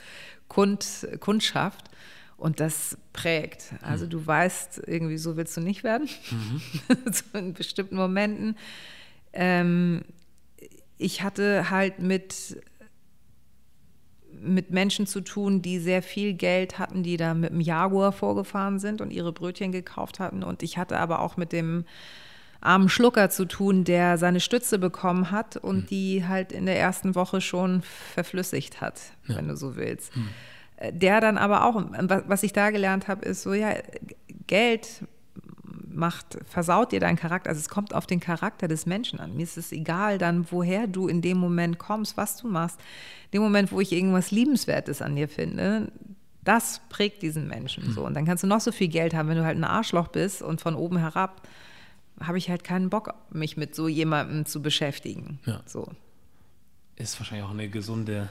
[0.50, 1.90] Kund, Kundschaft
[2.36, 3.76] und das prägt.
[3.82, 4.10] Also mhm.
[4.10, 6.62] du weißt, irgendwie so willst du nicht werden, mhm.
[7.14, 8.58] so in bestimmten Momenten.
[9.32, 10.02] Ähm,
[10.98, 12.58] ich hatte halt mit
[14.42, 18.80] mit Menschen zu tun, die sehr viel Geld hatten, die da mit dem Jaguar vorgefahren
[18.80, 20.44] sind und ihre Brötchen gekauft hatten.
[20.44, 21.86] Und ich hatte aber auch mit dem
[22.62, 25.86] armen Schlucker zu tun, der seine Stütze bekommen hat und hm.
[25.88, 27.82] die halt in der ersten Woche schon
[28.14, 29.36] verflüssigt hat, ja.
[29.36, 30.14] wenn du so willst.
[30.16, 30.30] Hm.
[30.92, 31.82] Der dann aber auch,
[32.28, 33.76] was ich da gelernt habe, ist so, ja,
[34.48, 35.06] Geld
[35.96, 37.50] macht, versaut dir deinen Charakter.
[37.50, 39.36] Also es kommt auf den Charakter des Menschen an.
[39.36, 42.80] Mir ist es egal dann, woher du in dem Moment kommst, was du machst.
[43.32, 45.92] In dem Moment, wo ich irgendwas Liebenswertes an dir finde,
[46.44, 48.06] das prägt diesen Menschen so.
[48.06, 50.42] Und dann kannst du noch so viel Geld haben, wenn du halt ein Arschloch bist
[50.42, 51.42] und von oben herab
[52.22, 55.40] habe ich halt keinen Bock, mich mit so jemandem zu beschäftigen.
[55.46, 55.62] Ja.
[55.66, 55.88] So.
[56.96, 58.30] Ist wahrscheinlich auch eine gesunde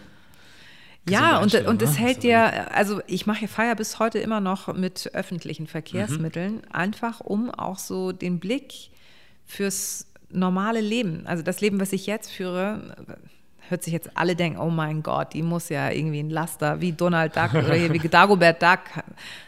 [1.08, 1.96] ja, und, und es ne?
[1.98, 6.62] hält dir, also ich mache Feier bis heute immer noch mit öffentlichen Verkehrsmitteln, mhm.
[6.72, 8.90] einfach um auch so den Blick
[9.44, 12.96] fürs normale Leben, also das Leben, was ich jetzt führe,
[13.68, 16.92] hört sich jetzt alle denken, oh mein Gott, die muss ja irgendwie ein Laster wie
[16.92, 18.80] Donald Duck oder wie Dagobert Duck.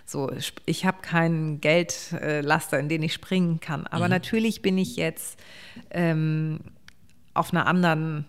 [0.05, 0.31] So,
[0.64, 3.87] ich habe keinen Geldlaster, in den ich springen kann.
[3.87, 4.11] Aber mhm.
[4.11, 5.38] natürlich bin ich jetzt
[5.90, 6.61] ähm,
[7.35, 8.25] auf einer anderen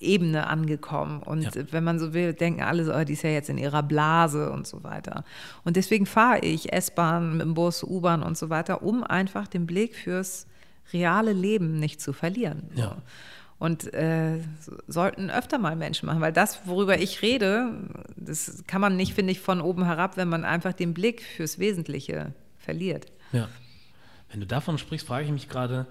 [0.00, 1.22] Ebene angekommen.
[1.22, 1.50] Und ja.
[1.70, 4.50] wenn man so will, denken alle so, oh, die ist ja jetzt in ihrer Blase
[4.50, 5.24] und so weiter.
[5.64, 9.66] Und deswegen fahre ich S-Bahn, mit dem Bus, U-Bahn und so weiter, um einfach den
[9.66, 10.46] Blick fürs
[10.92, 12.70] reale Leben nicht zu verlieren.
[12.74, 12.96] Ja.
[13.58, 14.38] Und äh,
[14.86, 17.72] sollten öfter mal Menschen machen, weil das, worüber ich rede,
[18.16, 21.58] das kann man nicht, finde ich, von oben herab, wenn man einfach den Blick fürs
[21.58, 23.06] Wesentliche verliert.
[23.32, 23.48] Ja.
[24.30, 25.86] Wenn du davon sprichst, frage ich mich gerade,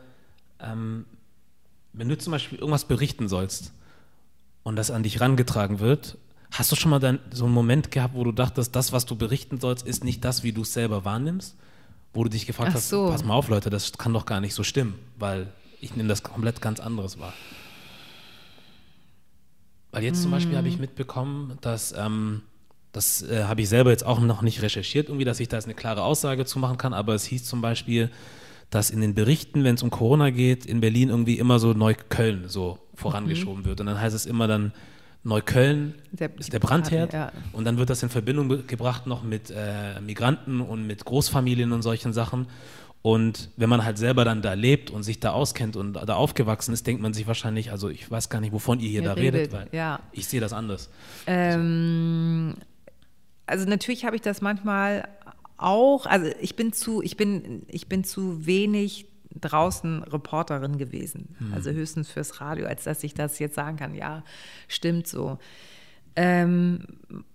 [0.59, 1.05] ähm,
[1.93, 3.71] wenn du zum Beispiel irgendwas berichten sollst,
[4.69, 6.19] und das an dich rangetragen wird,
[6.51, 9.15] hast du schon mal dann so einen Moment gehabt, wo du dachtest, das, was du
[9.15, 11.57] berichten sollst, ist nicht das, wie du es selber wahrnimmst?
[12.13, 13.05] Wo du dich gefragt Ach so.
[13.05, 15.47] hast, pass mal auf, Leute, das kann doch gar nicht so stimmen, weil
[15.81, 17.33] ich nehme das komplett ganz anderes wahr.
[19.91, 20.81] Weil jetzt zum Beispiel habe ich mhm.
[20.81, 22.43] mitbekommen, dass, ähm,
[22.91, 25.65] das äh, habe ich selber jetzt auch noch nicht recherchiert, irgendwie, dass ich da jetzt
[25.65, 28.11] eine klare Aussage zu machen kann, aber es hieß zum Beispiel,
[28.69, 32.47] dass in den Berichten, wenn es um Corona geht, in Berlin irgendwie immer so Neukölln
[32.49, 33.65] so vorangeschoben mhm.
[33.65, 33.79] wird.
[33.79, 34.71] Und dann heißt es immer dann,
[35.23, 37.13] Neukölln der, ist der Brandherd.
[37.13, 37.31] Ja.
[37.51, 41.81] Und dann wird das in Verbindung gebracht noch mit äh, Migranten und mit Großfamilien und
[41.81, 42.47] solchen Sachen.
[43.01, 46.73] Und wenn man halt selber dann da lebt und sich da auskennt und da aufgewachsen
[46.73, 49.13] ist, denkt man sich wahrscheinlich, also ich weiß gar nicht, wovon ihr hier ihr da
[49.13, 49.99] redet, redet weil ja.
[50.11, 50.89] ich sehe das anders.
[51.25, 52.55] Ähm,
[53.45, 55.07] also natürlich habe ich das manchmal
[55.57, 61.35] auch, also ich bin zu, ich bin, ich bin zu wenig draußen Reporterin gewesen.
[61.37, 61.53] Hm.
[61.53, 64.23] Also höchstens fürs Radio, als dass ich das jetzt sagen kann, ja,
[64.67, 65.37] stimmt so.
[66.15, 66.79] Ähm,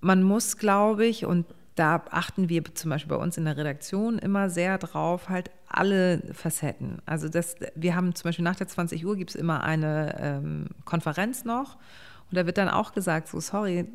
[0.01, 4.19] man muss, glaube ich, und da achten wir zum Beispiel bei uns in der Redaktion
[4.19, 6.99] immer sehr drauf, halt alle Facetten.
[7.05, 10.67] Also das, wir haben zum Beispiel nach der 20 Uhr gibt es immer eine ähm,
[10.85, 11.77] Konferenz noch
[12.31, 13.87] und da wird dann auch gesagt, so sorry,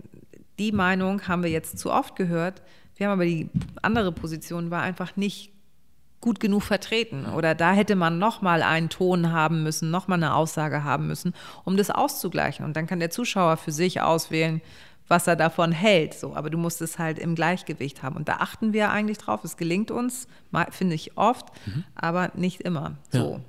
[0.57, 2.61] die Meinung haben wir jetzt zu oft gehört,
[2.97, 3.49] wir haben aber die
[3.81, 5.53] andere Position war einfach nicht
[6.21, 10.15] gut genug vertreten oder da hätte man noch mal einen Ton haben müssen, noch mal
[10.15, 14.61] eine Aussage haben müssen, um das auszugleichen und dann kann der Zuschauer für sich auswählen,
[15.09, 16.13] was er davon hält.
[16.13, 18.15] So, aber du musst es halt im Gleichgewicht haben.
[18.15, 19.43] Und da achten wir eigentlich drauf.
[19.43, 20.27] Es gelingt uns,
[20.69, 21.83] finde ich oft, mhm.
[21.95, 22.93] aber nicht immer.
[23.11, 23.33] So.
[23.33, 23.39] Ja.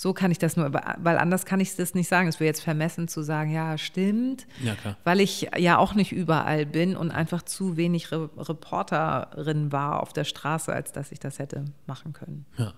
[0.00, 2.28] So kann ich das nur, weil anders kann ich das nicht sagen.
[2.28, 6.66] Es wäre jetzt vermessen zu sagen, ja, stimmt, ja, weil ich ja auch nicht überall
[6.66, 11.40] bin und einfach zu wenig Re Reporterin war auf der Straße, als dass ich das
[11.40, 12.46] hätte machen können.
[12.58, 12.74] Ja.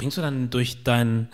[0.00, 1.28] Bringst du dann durch dein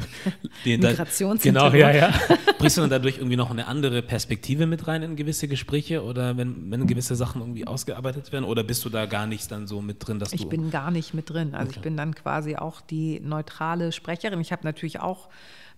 [0.64, 1.72] Migrationshintergrund?
[1.72, 2.12] Genau, ja, ja.
[2.58, 6.36] Bringst du dann dadurch irgendwie noch eine andere Perspektive mit rein in gewisse Gespräche oder
[6.36, 9.80] wenn, wenn gewisse Sachen irgendwie ausgearbeitet werden oder bist du da gar nicht dann so
[9.80, 10.46] mit drin, dass ich du.
[10.46, 11.54] Ich bin gar nicht mit drin.
[11.54, 11.76] Also okay.
[11.76, 14.40] ich bin dann quasi auch die neutrale Sprecherin.
[14.40, 15.28] Ich habe natürlich auch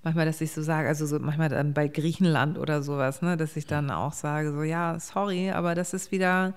[0.02, 3.56] manchmal, dass ich so sage, also so manchmal dann bei Griechenland oder sowas, ne, dass
[3.56, 6.54] ich dann auch sage, so ja, sorry, aber das ist wieder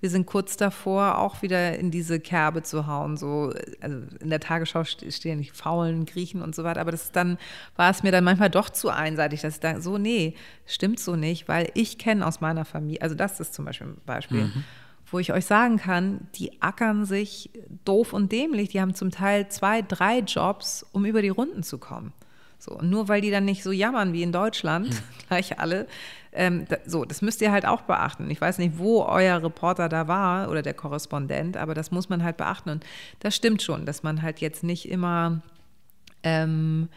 [0.00, 3.16] wir sind kurz davor, auch wieder in diese Kerbe zu hauen.
[3.16, 7.38] So, also in der Tagesschau stehen die faulen Griechen und so weiter, aber das dann
[7.76, 10.34] war es mir dann manchmal doch zu einseitig, dass ich da so, nee,
[10.66, 14.00] stimmt so nicht, weil ich kenne aus meiner Familie, also das ist zum Beispiel ein
[14.06, 14.44] Beispiel.
[14.44, 14.64] Mhm
[15.08, 17.50] wo ich euch sagen kann, die ackern sich
[17.84, 18.70] doof und dämlich.
[18.70, 22.12] Die haben zum Teil zwei, drei Jobs, um über die Runden zu kommen.
[22.58, 24.98] So, und nur weil die dann nicht so jammern wie in Deutschland, hm.
[25.28, 25.86] gleich alle,
[26.32, 28.30] ähm, da, so, das müsst ihr halt auch beachten.
[28.30, 32.22] Ich weiß nicht, wo euer Reporter da war oder der Korrespondent, aber das muss man
[32.22, 32.70] halt beachten.
[32.70, 32.84] Und
[33.20, 35.40] das stimmt schon, dass man halt jetzt nicht immer
[36.22, 36.88] ähm,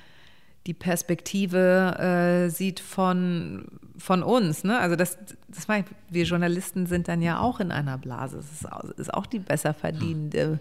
[0.67, 3.65] die Perspektive äh, sieht von,
[3.97, 4.63] von uns.
[4.63, 4.77] Ne?
[4.77, 5.17] Also das,
[5.47, 8.37] das meine ich, wir Journalisten sind dann ja auch in einer Blase.
[8.37, 10.59] Das ist, ist auch die besser verdienende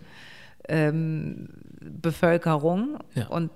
[0.68, 1.48] ähm,
[1.80, 2.98] Bevölkerung.
[3.14, 3.28] Ja.
[3.28, 3.50] Und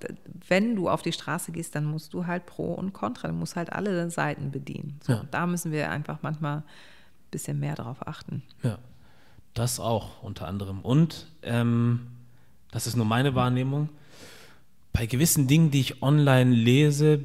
[0.47, 3.55] wenn du auf die Straße gehst, dann musst du halt Pro und Contra, du musst
[3.55, 4.99] halt alle Seiten bedienen.
[5.03, 5.25] So, ja.
[5.31, 6.63] Da müssen wir einfach manchmal ein
[7.31, 8.43] bisschen mehr drauf achten.
[8.63, 8.77] Ja,
[9.53, 10.79] das auch unter anderem.
[10.79, 12.07] Und ähm,
[12.71, 13.89] das ist nur meine Wahrnehmung.
[14.93, 17.21] Bei gewissen Dingen, die ich online lese,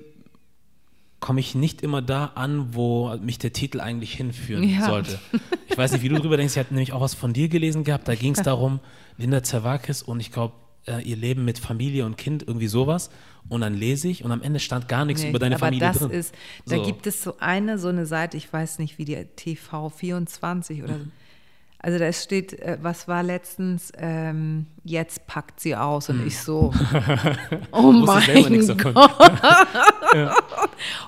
[1.20, 4.86] komme ich nicht immer da an, wo mich der Titel eigentlich hinführen ja.
[4.86, 5.18] sollte.
[5.68, 6.54] Ich weiß nicht, wie du darüber denkst.
[6.54, 8.08] Ich hatte nämlich auch was von dir gelesen gehabt.
[8.08, 8.80] Da ging es darum,
[9.16, 10.54] Linda Zerwakis und ich glaube,
[10.86, 13.10] äh, ihr Leben mit Familie und Kind, irgendwie sowas.
[13.48, 15.88] Und dann lese ich und am Ende stand gar nichts nee, über deine aber Familie
[15.88, 16.10] das drin.
[16.10, 16.34] Ist,
[16.66, 16.82] da so.
[16.82, 21.12] gibt es so eine, so eine Seite, ich weiß nicht, wie die TV24 oder mhm.
[21.80, 26.26] Also da steht, äh, was war letztens, ähm, jetzt packt sie aus und hm.
[26.26, 26.72] ich so,
[27.72, 29.14] oh mein Gott.
[30.12, 30.34] ja.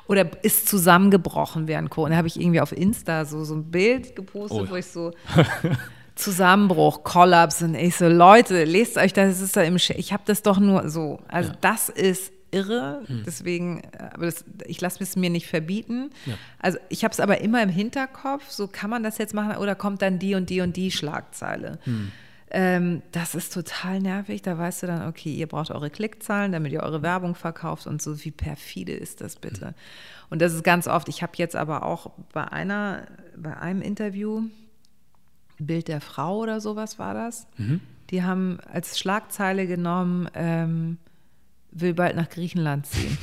[0.07, 2.11] Oder ist zusammengebrochen während Corona.
[2.11, 4.71] Da habe ich irgendwie auf Insta so, so ein Bild gepostet, oh.
[4.71, 5.13] wo ich so
[6.21, 10.13] Zusammenbruch, Kollaps und ich so, Leute, lest euch das, das ist da im, Sch ich
[10.13, 11.21] habe das doch nur so.
[11.29, 11.59] Also ja.
[11.61, 13.03] das ist irre.
[13.07, 13.23] Hm.
[13.25, 16.11] Deswegen, aber das, ich lasse es mir nicht verbieten.
[16.27, 16.35] Ja.
[16.59, 19.75] Also ich habe es aber immer im Hinterkopf, so kann man das jetzt machen oder
[19.75, 21.79] kommt dann die und die und die Schlagzeile.
[21.85, 22.13] Hm.
[22.53, 24.43] Ähm, das ist total nervig.
[24.43, 28.03] Da weißt du dann, okay, ihr braucht eure Klickzahlen, damit ihr eure Werbung verkauft und
[28.03, 28.25] so.
[28.25, 29.69] Wie perfide ist das bitte?
[29.69, 29.75] Hm.
[30.31, 31.09] Und das ist ganz oft.
[31.09, 33.07] Ich habe jetzt aber auch bei einer,
[33.37, 34.43] bei einem Interview,
[35.61, 37.47] Bild der Frau oder sowas war das.
[37.57, 37.81] Mhm.
[38.11, 40.99] Die haben als Schlagzeile genommen, ähm,
[41.71, 43.17] will bald nach Griechenland ziehen.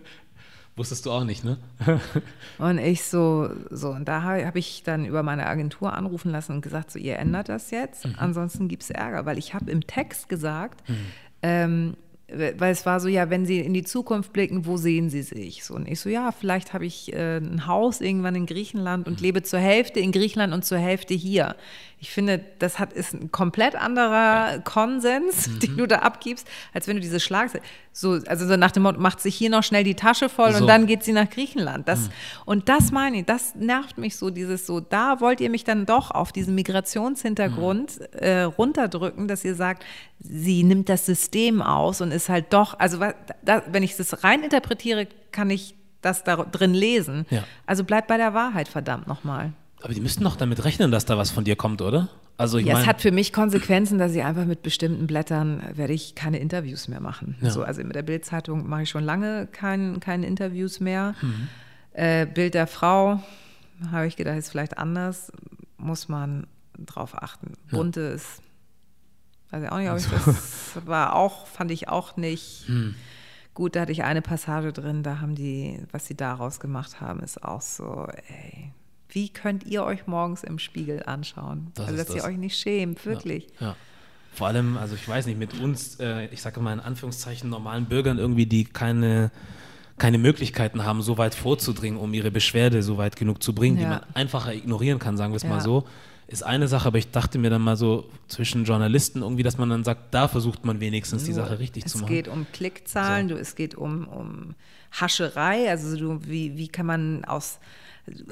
[0.76, 1.56] Wusstest du auch nicht, ne?
[2.58, 6.60] und ich so, so, und da habe ich dann über meine Agentur anrufen lassen und
[6.60, 8.14] gesagt, so, ihr ändert das jetzt, mhm.
[8.18, 10.96] ansonsten gibt es Ärger, weil ich habe im Text gesagt, mhm.
[11.40, 11.96] ähm,
[12.28, 15.64] weil es war so, ja, wenn Sie in die Zukunft blicken, wo sehen Sie sich?
[15.64, 19.20] So, und ich so, ja, vielleicht habe ich äh, ein Haus irgendwann in Griechenland und
[19.20, 19.24] mhm.
[19.24, 21.54] lebe zur Hälfte in Griechenland und zur Hälfte hier.
[22.06, 24.58] Ich finde, das hat, ist ein komplett anderer ja.
[24.58, 25.58] Konsens, mhm.
[25.58, 29.00] den du da abgibst, als wenn du diese Schlagzeile, so, also so nach dem Motto,
[29.00, 30.60] macht sich hier noch schnell die Tasche voll so.
[30.60, 31.88] und dann geht sie nach Griechenland.
[31.88, 32.10] Das, mhm.
[32.44, 35.84] Und das meine ich, das nervt mich so, dieses so, da wollt ihr mich dann
[35.84, 38.06] doch auf diesen Migrationshintergrund mhm.
[38.20, 39.84] äh, runterdrücken, dass ihr sagt,
[40.20, 43.00] sie nimmt das System aus und ist halt doch, also
[43.42, 47.26] da, wenn ich das rein interpretiere, kann ich das da drin lesen.
[47.30, 47.42] Ja.
[47.66, 49.52] Also bleibt bei der Wahrheit, verdammt nochmal.
[49.86, 52.08] Aber die müssten doch damit rechnen, dass da was von dir kommt, oder?
[52.36, 55.92] Also ich ja, es hat für mich Konsequenzen, dass ich einfach mit bestimmten Blättern werde
[55.92, 57.36] ich keine Interviews mehr machen.
[57.40, 57.50] Ja.
[57.50, 61.14] So, also mit der Bildzeitung mache ich schon lange kein, keine Interviews mehr.
[61.22, 61.48] Mhm.
[61.92, 63.22] Äh, Bild der Frau
[63.92, 65.30] habe ich gedacht, ist vielleicht anders,
[65.76, 67.52] muss man drauf achten.
[67.70, 68.14] Bunte ja.
[68.14, 68.42] ist,
[69.52, 72.68] weiß ich auch nicht, ob ich das war auch, fand ich auch nicht.
[72.68, 72.96] Mhm.
[73.54, 77.20] Gut, da hatte ich eine Passage drin, da haben die, was sie daraus gemacht haben,
[77.20, 78.72] ist auch so, ey,
[79.16, 81.68] wie könnt ihr euch morgens im Spiegel anschauen?
[81.72, 82.16] Das also, dass das.
[82.16, 83.46] ihr euch nicht schämt, wirklich.
[83.58, 83.76] Ja, ja.
[84.34, 87.86] Vor allem, also ich weiß nicht, mit uns, äh, ich sage mal in Anführungszeichen, normalen
[87.86, 89.30] Bürgern irgendwie, die keine,
[89.96, 93.82] keine Möglichkeiten haben, so weit vorzudringen, um ihre Beschwerde so weit genug zu bringen, ja.
[93.82, 95.86] die man einfacher ignorieren kann, sagen wir es mal so
[96.28, 99.70] ist eine Sache, aber ich dachte mir dann mal so zwischen Journalisten irgendwie, dass man
[99.70, 102.08] dann sagt, da versucht man wenigstens die Sache richtig zu machen.
[102.08, 103.36] Es geht um Klickzahlen, so.
[103.36, 104.56] du, es geht um, um
[104.90, 107.60] Hascherei, also du, wie, wie kann man aus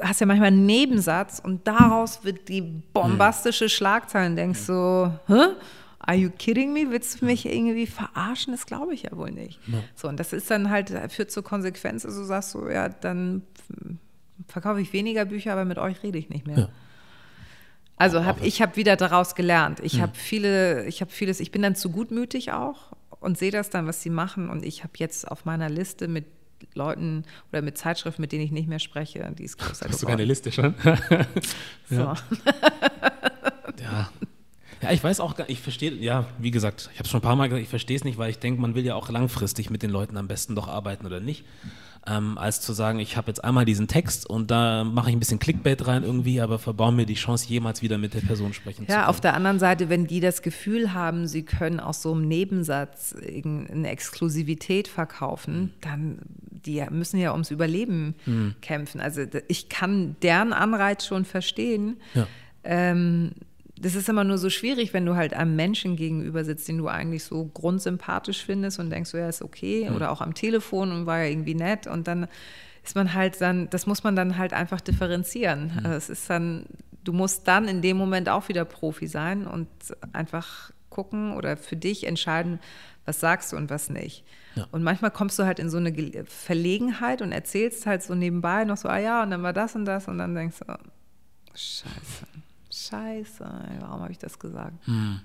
[0.00, 5.54] hast ja manchmal einen Nebensatz und daraus wird die bombastische Schlagzeile und denkst so, hä?
[6.06, 6.90] Are you kidding me?
[6.90, 8.52] Willst du mich irgendwie verarschen?
[8.52, 9.58] Das glaube ich ja wohl nicht.
[9.66, 9.78] Ja.
[9.94, 13.42] So, und das ist dann halt, führt zur Konsequenz, also sagst du, ja, dann
[14.48, 16.58] verkaufe ich weniger Bücher, aber mit euch rede ich nicht mehr.
[16.58, 16.68] Ja.
[17.96, 19.80] Also hab, ich habe wieder daraus gelernt.
[19.80, 20.02] Ich hm.
[20.02, 23.86] habe viele, ich habe vieles, ich bin dann zu gutmütig auch und sehe das dann,
[23.86, 24.50] was sie machen.
[24.50, 26.26] Und ich habe jetzt auf meiner Liste mit
[26.74, 30.06] Leuten oder mit Zeitschriften, mit denen ich nicht mehr spreche, die ist größer Hast du
[30.06, 30.74] keine Liste schon?
[31.90, 32.14] ja.
[33.80, 34.10] ja.
[34.82, 37.22] Ja, ich weiß auch gar ich verstehe, ja, wie gesagt, ich habe es schon ein
[37.22, 39.70] paar Mal gesagt, ich verstehe es nicht, weil ich denke, man will ja auch langfristig
[39.70, 41.44] mit den Leuten am besten doch arbeiten oder nicht
[42.06, 45.20] ähm, als zu sagen, ich habe jetzt einmal diesen Text und da mache ich ein
[45.20, 48.82] bisschen Clickbait rein irgendwie, aber verbaue mir die Chance, jemals wieder mit der Person sprechen
[48.82, 49.02] ja, zu können.
[49.04, 52.28] Ja, auf der anderen Seite, wenn die das Gefühl haben, sie können aus so einem
[52.28, 55.70] Nebensatz eine Exklusivität verkaufen, mhm.
[55.80, 56.18] dann
[56.66, 58.54] die müssen ja ums Überleben mhm.
[58.60, 59.00] kämpfen.
[59.00, 61.98] Also ich kann deren Anreiz schon verstehen.
[62.14, 62.26] Ja.
[62.64, 63.32] Ähm,
[63.78, 66.88] das ist immer nur so schwierig, wenn du halt einem Menschen gegenüber sitzt, den du
[66.88, 69.88] eigentlich so grundsympathisch findest und denkst, so ja, ist okay.
[69.88, 69.96] Mhm.
[69.96, 71.86] Oder auch am Telefon und war ja irgendwie nett.
[71.86, 72.28] Und dann
[72.84, 75.72] ist man halt dann, das muss man dann halt einfach differenzieren.
[75.72, 75.86] Mhm.
[75.86, 76.66] Also es ist dann,
[77.02, 79.68] du musst dann in dem Moment auch wieder Profi sein und
[80.12, 82.60] einfach gucken oder für dich entscheiden,
[83.04, 84.24] was sagst du und was nicht.
[84.54, 84.66] Ja.
[84.70, 85.92] Und manchmal kommst du halt in so eine
[86.26, 89.84] Verlegenheit und erzählst halt so nebenbei noch so, ah ja, und dann war das und
[89.84, 90.76] das und dann denkst du, oh,
[91.54, 92.26] scheiße.
[92.70, 93.44] Scheiße,
[93.80, 94.74] warum habe ich das gesagt?
[94.86, 95.20] Hm.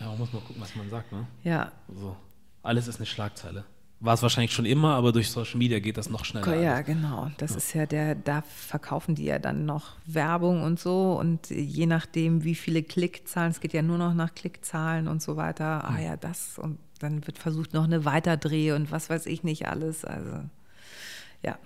[0.00, 1.26] Ja, man muss mal gucken, was man sagt, ne?
[1.44, 1.70] Ja.
[1.88, 2.16] So.
[2.62, 3.64] Alles ist eine Schlagzeile.
[4.00, 6.54] War es wahrscheinlich schon immer, aber durch Social Media geht das noch schneller.
[6.60, 6.86] Ja, alles.
[6.86, 7.30] genau.
[7.38, 7.56] Das ja.
[7.56, 12.44] ist ja der, da verkaufen die ja dann noch Werbung und so und je nachdem,
[12.44, 15.84] wie viele Klickzahlen, es geht ja nur noch nach Klickzahlen und so weiter.
[15.84, 16.04] Ah hm.
[16.04, 20.04] ja, das und dann wird versucht noch eine Weiterdreh und was weiß ich nicht alles.
[20.04, 20.42] Also,
[21.42, 21.58] ja.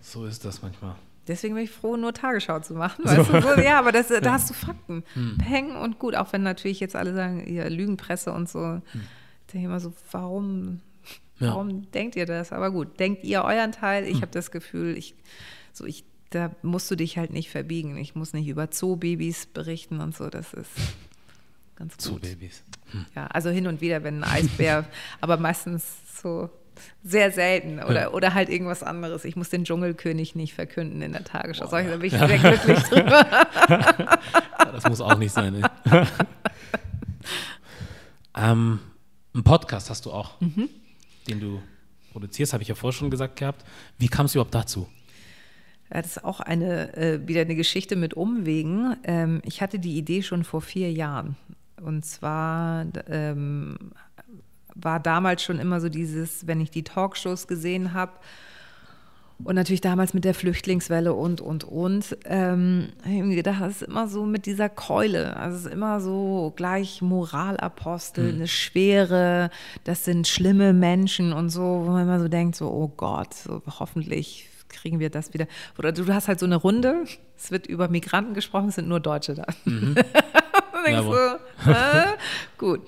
[0.00, 0.96] So ist das manchmal.
[1.28, 3.06] Deswegen bin ich froh, nur Tagesschau zu machen.
[3.06, 3.22] So.
[3.22, 5.04] so, ja, aber das, da hast du Fakten.
[5.14, 5.38] Hm.
[5.38, 8.60] Peng und gut, auch wenn natürlich jetzt alle sagen, ihr Lügenpresse und so.
[8.60, 8.82] Hm.
[9.46, 10.80] denke ich immer so, warum,
[11.38, 11.48] ja.
[11.48, 12.52] warum denkt ihr das?
[12.52, 14.04] Aber gut, denkt ihr euren Teil.
[14.04, 14.22] Ich hm.
[14.22, 15.14] habe das Gefühl, ich,
[15.72, 17.96] so ich, da musst du dich halt nicht verbiegen.
[17.96, 20.30] Ich muss nicht über Zoobabys berichten und so.
[20.30, 20.70] Das ist
[21.80, 22.02] ganz gut.
[22.02, 22.62] Zoobabys.
[22.92, 23.06] Hm.
[23.16, 24.84] Ja, also hin und wieder, wenn ein Eisbär,
[25.20, 25.84] aber meistens
[26.22, 26.50] so
[27.02, 28.10] sehr selten oder, ja.
[28.10, 29.24] oder halt irgendwas anderes.
[29.24, 31.72] Ich muss den Dschungelkönig nicht verkünden in der Tagesschau.
[31.72, 31.82] Wow.
[31.86, 33.26] Da bin ich sehr glücklich drüber.
[34.58, 35.66] Das muss auch nicht sein.
[38.36, 38.78] ähm,
[39.34, 40.68] einen Podcast hast du auch, mhm.
[41.28, 41.60] den du
[42.12, 43.64] produzierst, habe ich ja vorher schon gesagt gehabt.
[43.98, 44.88] Wie kam es überhaupt dazu?
[45.92, 48.96] Ja, das ist auch eine, äh, wieder eine Geschichte mit Umwegen.
[49.04, 51.36] Ähm, ich hatte die Idee schon vor vier Jahren.
[51.80, 53.76] Und zwar ähm,
[54.74, 58.12] war damals schon immer so dieses, wenn ich die Talkshows gesehen habe,
[59.44, 62.16] und natürlich damals mit der Flüchtlingswelle und, und, und.
[62.24, 65.36] Ähm, habe ich mir gedacht, das ist immer so mit dieser Keule.
[65.36, 68.34] Also es ist immer so gleich Moralapostel, mhm.
[68.36, 69.50] eine Schwere,
[69.84, 73.62] das sind schlimme Menschen und so, wo man immer so denkt, so, oh Gott, so,
[73.78, 75.46] hoffentlich kriegen wir das wieder.
[75.78, 77.04] Oder du hast halt so eine Runde,
[77.36, 79.46] es wird über Migranten gesprochen, es sind nur Deutsche da.
[79.64, 79.96] Mhm.
[80.84, 82.16] denkst so, äh,
[82.58, 82.80] gut.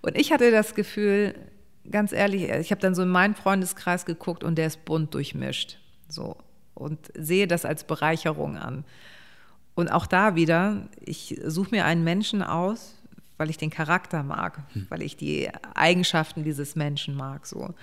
[0.00, 1.34] Und ich hatte das Gefühl,
[1.90, 5.78] ganz ehrlich, ich habe dann so in meinen Freundeskreis geguckt und der ist bunt durchmischt.
[6.08, 6.36] So.
[6.74, 8.84] Und sehe das als Bereicherung an.
[9.74, 12.96] Und auch da wieder, ich suche mir einen Menschen aus,
[13.36, 14.86] weil ich den Charakter mag, hm.
[14.88, 17.46] weil ich die Eigenschaften dieses Menschen mag.
[17.46, 17.74] So.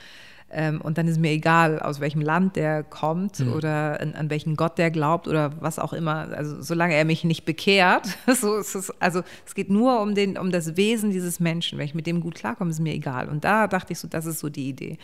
[0.51, 3.53] Ähm, und dann ist mir egal, aus welchem Land der kommt mhm.
[3.53, 6.29] oder an, an, welchen Gott der glaubt oder was auch immer.
[6.31, 10.37] Also solange er mich nicht bekehrt, so ist es, also es geht nur um, den,
[10.37, 11.79] um das Wesen dieses Menschen.
[11.79, 13.27] Wenn ich mit dem gut klarkomme, ist mir egal.
[13.27, 14.97] Und da dachte ich so, das ist so die Idee.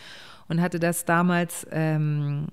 [0.48, 2.46] Und hatte das damals ähm,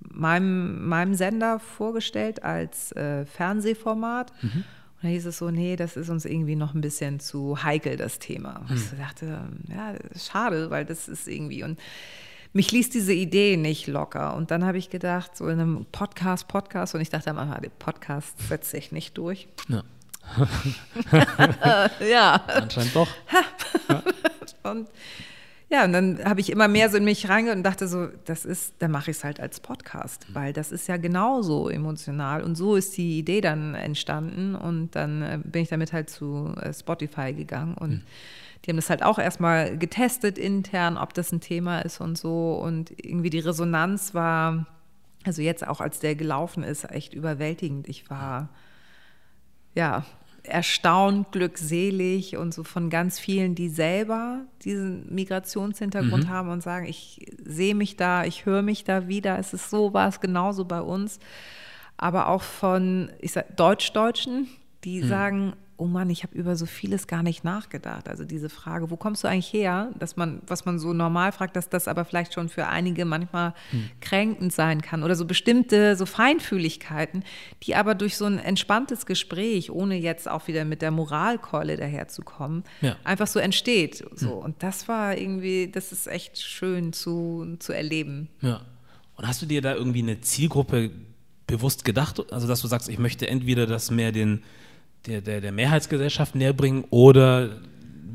[0.00, 4.32] meinem, meinem Sender vorgestellt als äh, Fernsehformat.
[4.42, 4.64] Mhm
[5.04, 8.18] da hieß es so, nee, das ist uns irgendwie noch ein bisschen zu heikel, das
[8.18, 8.62] Thema.
[8.68, 8.76] Hm.
[8.76, 11.78] Ich dachte, ja, schade, weil das ist irgendwie und
[12.54, 14.36] mich ließ diese Idee nicht locker.
[14.36, 17.62] Und dann habe ich gedacht, so in einem Podcast, Podcast, und ich dachte am Anfang,
[17.62, 19.48] den Podcast setze ich nicht durch.
[19.68, 19.82] Ja.
[22.00, 22.34] ja.
[22.46, 23.08] Anscheinend doch.
[24.62, 24.88] Und
[25.74, 28.44] ja, und dann habe ich immer mehr so in mich reingehört und dachte so, das
[28.44, 32.44] ist, dann mache ich es halt als Podcast, weil das ist ja genauso emotional.
[32.44, 34.54] Und so ist die Idee dann entstanden.
[34.54, 38.02] Und dann äh, bin ich damit halt zu äh, Spotify gegangen und mhm.
[38.64, 42.52] die haben das halt auch erstmal getestet intern, ob das ein Thema ist und so.
[42.54, 44.66] Und irgendwie die Resonanz war,
[45.24, 47.88] also jetzt auch als der gelaufen ist, echt überwältigend.
[47.88, 48.48] Ich war
[49.74, 50.04] ja,
[50.44, 56.28] erstaunt, glückselig und so von ganz vielen, die selber diesen Migrationshintergrund mhm.
[56.28, 59.94] haben und sagen, ich sehe mich da, ich höre mich da wieder, es ist so,
[59.94, 61.18] war es genauso bei uns.
[61.96, 64.48] Aber auch von, ich sag, Deutsch-Deutschen,
[64.84, 65.08] die mhm.
[65.08, 68.08] sagen, oh Mann, ich habe über so vieles gar nicht nachgedacht.
[68.08, 71.56] Also diese Frage, wo kommst du eigentlich her, dass man, was man so normal fragt,
[71.56, 73.90] dass das aber vielleicht schon für einige manchmal hm.
[74.00, 77.24] kränkend sein kann oder so bestimmte so Feinfühligkeiten,
[77.62, 82.64] die aber durch so ein entspanntes Gespräch, ohne jetzt auch wieder mit der Moralkeule daherzukommen,
[82.80, 82.96] ja.
[83.02, 84.04] einfach so entsteht.
[84.14, 84.30] So.
[84.30, 84.38] Hm.
[84.38, 88.28] Und das war irgendwie, das ist echt schön zu, zu erleben.
[88.40, 88.60] Ja.
[89.16, 90.90] Und hast du dir da irgendwie eine Zielgruppe
[91.46, 92.32] bewusst gedacht?
[92.32, 94.42] Also, dass du sagst, ich möchte entweder das mehr den
[95.06, 97.60] der, der, der Mehrheitsgesellschaft näher bringen oder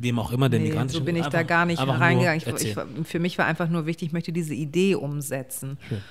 [0.02, 1.02] wem auch immer der nee, migrantischen.
[1.02, 2.42] So bin ich da gar nicht reingegangen.
[2.42, 5.78] Ich, ich, für mich war einfach nur wichtig, ich möchte diese Idee umsetzen.
[5.88, 6.02] Schön.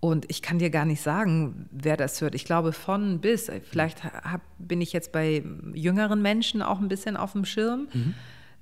[0.00, 2.34] Und ich kann dir gar nicht sagen, wer das hört.
[2.34, 3.50] Ich glaube von bis.
[3.70, 7.88] Vielleicht hab, bin ich jetzt bei jüngeren Menschen auch ein bisschen auf dem Schirm.
[7.92, 8.14] Mhm.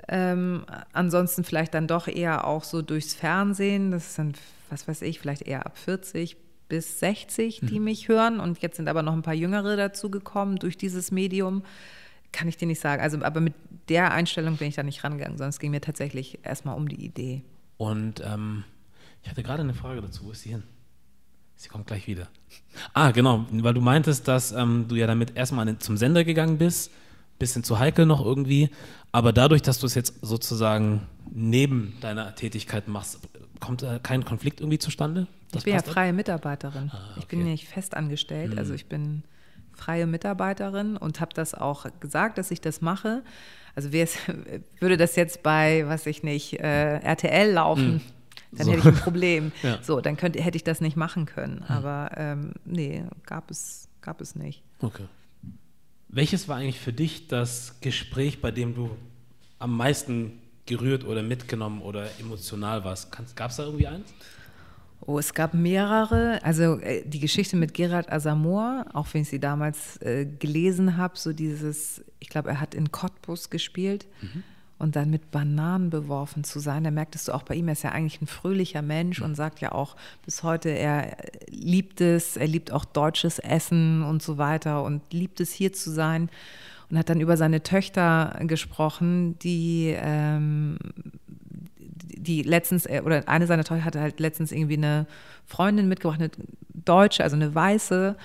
[0.08, 3.90] Ähm, ansonsten vielleicht dann doch eher auch so durchs Fernsehen.
[3.90, 4.34] Das ist dann,
[4.68, 6.36] was weiß ich, vielleicht eher ab 40
[6.70, 7.84] bis 60, die mhm.
[7.84, 8.40] mich hören.
[8.40, 11.62] Und jetzt sind aber noch ein paar Jüngere dazu gekommen durch dieses Medium.
[12.32, 13.02] Kann ich dir nicht sagen.
[13.02, 13.54] Also, aber mit
[13.90, 17.04] der Einstellung bin ich da nicht rangegangen, sondern es ging mir tatsächlich erstmal um die
[17.04, 17.42] Idee.
[17.76, 18.64] Und ähm,
[19.22, 20.24] ich hatte gerade eine Frage dazu.
[20.24, 20.62] Wo ist sie hin?
[21.56, 22.28] Sie kommt gleich wieder.
[22.94, 26.90] Ah, genau, weil du meintest, dass ähm, du ja damit erstmal zum Sender gegangen bist,
[27.38, 28.70] bisschen zu heikel noch irgendwie,
[29.12, 33.18] aber dadurch, dass du es jetzt sozusagen neben deiner Tätigkeit machst,
[33.60, 35.26] kommt äh, kein Konflikt irgendwie zustande?
[35.53, 36.90] Das ich bin ja freie Mitarbeiterin.
[36.92, 37.20] Ah, okay.
[37.20, 38.59] Ich bin nicht fest angestellt, mhm.
[38.59, 39.24] also ich bin
[39.72, 43.22] freie Mitarbeiterin und habe das auch gesagt, dass ich das mache.
[43.74, 43.92] Also
[44.78, 48.01] würde das jetzt bei, was ich nicht, äh, RTL laufen, mhm.
[48.53, 48.72] dann so.
[48.72, 49.53] hätte ich ein Problem.
[49.62, 49.78] ja.
[49.82, 51.57] So, dann könnte, hätte ich das nicht machen können.
[51.57, 51.74] Mhm.
[51.74, 54.62] Aber ähm, nee, gab es, gab es nicht.
[54.80, 55.05] Okay.
[56.09, 58.90] Welches war eigentlich für dich das Gespräch, bei dem du
[59.59, 63.12] am meisten gerührt oder mitgenommen oder emotional warst?
[63.36, 64.12] Gab es da irgendwie eins?
[65.07, 66.40] Oh, es gab mehrere.
[66.42, 71.16] Also äh, die Geschichte mit Gerard Asamoah, auch wenn ich sie damals äh, gelesen habe,
[71.16, 74.42] so dieses, ich glaube, er hat in Cottbus gespielt mhm.
[74.78, 76.84] und dann mit Bananen beworfen zu sein.
[76.84, 79.26] Da merktest du auch bei ihm, er ist ja eigentlich ein fröhlicher Mensch mhm.
[79.26, 81.16] und sagt ja auch bis heute, er
[81.48, 85.90] liebt es, er liebt auch deutsches Essen und so weiter und liebt es hier zu
[85.90, 86.28] sein
[86.90, 90.76] und hat dann über seine Töchter gesprochen, die ähm,
[92.20, 95.06] die letztens, äh, oder eine seiner Töchter hatte halt letztens irgendwie eine
[95.46, 96.30] Freundin mitgebracht, eine
[96.72, 98.16] Deutsche, also eine Weiße.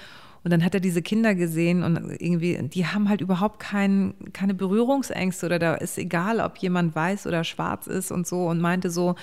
[0.44, 4.54] Und dann hat er diese Kinder gesehen und irgendwie, die haben halt überhaupt kein, keine
[4.54, 8.92] Berührungsängste oder da ist egal, ob jemand weiß oder schwarz ist und so und meinte
[8.92, 9.16] so,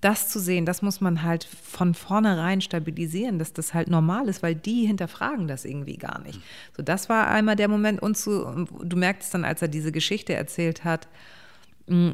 [0.00, 4.42] das zu sehen, das muss man halt von vornherein stabilisieren, dass das halt normal ist,
[4.42, 6.40] weil die hinterfragen das irgendwie gar nicht.
[6.76, 10.34] So, das war einmal der Moment und zu, du merkst dann, als er diese Geschichte
[10.34, 11.08] erzählt hat,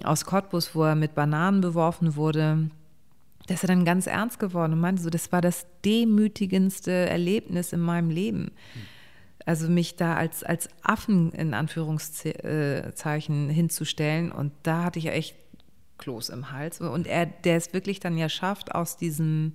[0.05, 2.71] aus Cottbus, wo er mit Bananen beworfen wurde,
[3.47, 7.73] da ist er dann ganz ernst geworden und meinte so, das war das demütigendste Erlebnis
[7.73, 8.51] in meinem Leben.
[9.47, 15.35] Also mich da als, als Affen in Anführungszeichen hinzustellen und da hatte ich ja echt
[15.97, 16.81] Kloß im Hals.
[16.81, 19.55] Und er, der es wirklich dann ja schafft, aus diesem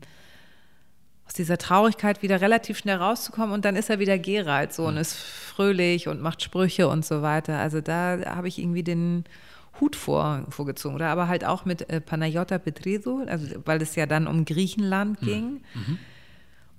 [1.26, 4.98] aus dieser Traurigkeit wieder relativ schnell rauszukommen und dann ist er wieder Gerald so und
[4.98, 7.60] ist fröhlich und macht Sprüche und so weiter.
[7.60, 9.24] Also da habe ich irgendwie den
[9.80, 10.96] Hut vor, vorgezogen.
[10.96, 15.22] Oder aber halt auch mit äh, Panayota Petreso, also weil es ja dann um Griechenland
[15.22, 15.26] mhm.
[15.26, 15.62] ging.
[15.74, 16.00] Mhm.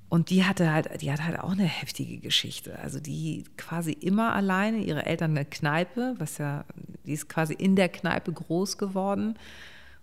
[0.09, 2.79] Und die hatte halt, die hat halt auch eine heftige Geschichte.
[2.79, 6.65] Also die quasi immer alleine, ihre Eltern eine Kneipe, was ja,
[7.05, 9.37] die ist quasi in der Kneipe groß geworden.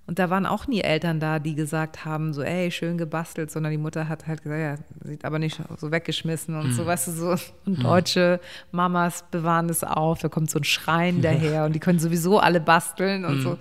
[0.08, 3.72] Und da waren auch nie Eltern da, die gesagt haben, so, ey, schön gebastelt, sondern
[3.72, 6.74] die Mutter hat halt gesagt, ja, sieht aber nicht so weggeschmissen und mhm.
[6.74, 7.30] so, weißt du, so.
[7.66, 7.84] Und mhm.
[7.84, 8.40] deutsche
[8.72, 12.60] Mamas bewahren es auf, da kommt so ein Schrein daher und die können sowieso alle
[12.60, 13.42] basteln und mhm.
[13.42, 13.58] so.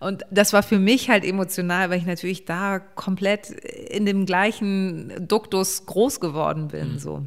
[0.00, 5.28] Und das war für mich halt emotional, weil ich natürlich da komplett in dem gleichen
[5.28, 6.98] Duktus groß geworden bin, mhm.
[6.98, 7.26] so.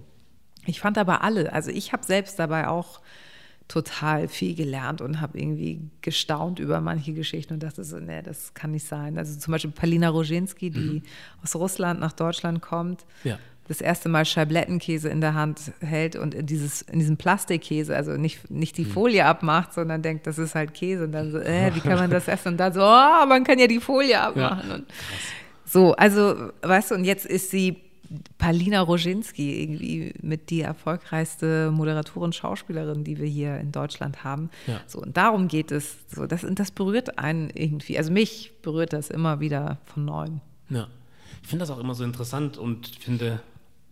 [0.66, 2.99] Ich fand aber alle, also ich habe selbst dabei auch
[3.68, 8.53] total viel gelernt und habe irgendwie gestaunt über manche Geschichten und dachte so, nee, das
[8.53, 9.18] kann nicht sein.
[9.18, 11.03] Also zum Beispiel Palina Roginski, die mhm.
[11.43, 13.39] aus Russland nach Deutschland kommt, ja.
[13.68, 18.11] das erste Mal Scheiblettenkäse in der Hand hält und in, dieses, in diesem Plastikkäse, also
[18.18, 18.91] nicht, nicht die mhm.
[18.91, 22.09] Folie abmacht, sondern denkt, das ist halt Käse und dann so, äh, wie kann man
[22.11, 22.49] das essen?
[22.49, 24.70] Und dann so, oh, man kann ja die Folie abmachen.
[24.70, 24.76] Ja.
[24.76, 24.86] Und
[25.66, 27.85] so, also, weißt du, und jetzt ist sie
[28.38, 34.49] Palina Roginski, irgendwie mit die erfolgreichste Moderatorin, Schauspielerin, die wir hier in Deutschland haben.
[34.68, 34.82] Ja.
[34.88, 35.97] So, und darum geht es.
[36.14, 37.97] So, das, das berührt einen irgendwie.
[37.97, 40.41] Also mich berührt das immer wieder von neuem.
[40.70, 40.88] Ja.
[41.41, 43.41] Ich finde das auch immer so interessant und finde,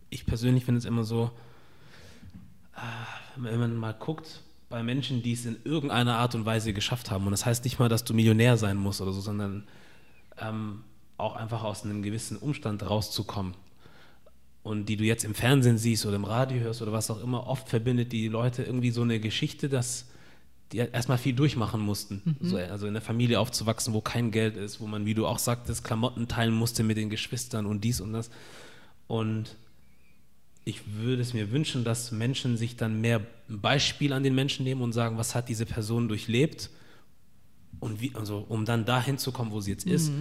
[0.10, 1.32] ich persönlich finde es immer so,
[2.76, 2.80] äh,
[3.36, 7.26] wenn man mal guckt, bei Menschen, die es in irgendeiner Art und Weise geschafft haben,
[7.26, 9.68] und das heißt nicht mal, dass du Millionär sein musst oder so, sondern
[10.40, 10.84] ähm,
[11.18, 13.54] auch einfach aus einem gewissen Umstand rauszukommen
[14.64, 17.48] und die du jetzt im Fernsehen siehst oder im Radio hörst oder was auch immer,
[17.48, 20.06] oft verbindet die Leute irgendwie so eine Geschichte, dass
[20.72, 22.22] die erstmal viel durchmachen mussten.
[22.24, 22.48] Mhm.
[22.48, 25.38] So, also in der Familie aufzuwachsen, wo kein Geld ist, wo man, wie du auch
[25.38, 28.32] sagtest, Klamotten teilen musste mit den Geschwistern und dies und das.
[29.08, 29.56] Und
[30.66, 34.64] ich würde es mir wünschen, dass Menschen sich dann mehr ein Beispiel an den Menschen
[34.64, 36.70] nehmen und sagen, was hat diese Person durchlebt
[37.80, 40.12] und wie, also um dann dahin zu kommen, wo sie jetzt ist.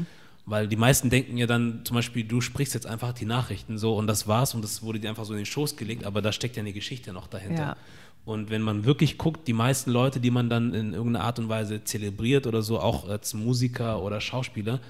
[0.44, 3.96] Weil die meisten denken ja dann zum Beispiel, du sprichst jetzt einfach die Nachrichten so
[3.96, 6.32] und das war's und das wurde dir einfach so in den Schoß gelegt, aber da
[6.32, 7.62] steckt ja eine Geschichte noch dahinter.
[7.62, 7.76] Ja.
[8.24, 11.48] Und wenn man wirklich guckt, die meisten Leute, die man dann in irgendeiner Art und
[11.48, 14.80] Weise zelebriert oder so, auch als Musiker oder Schauspieler,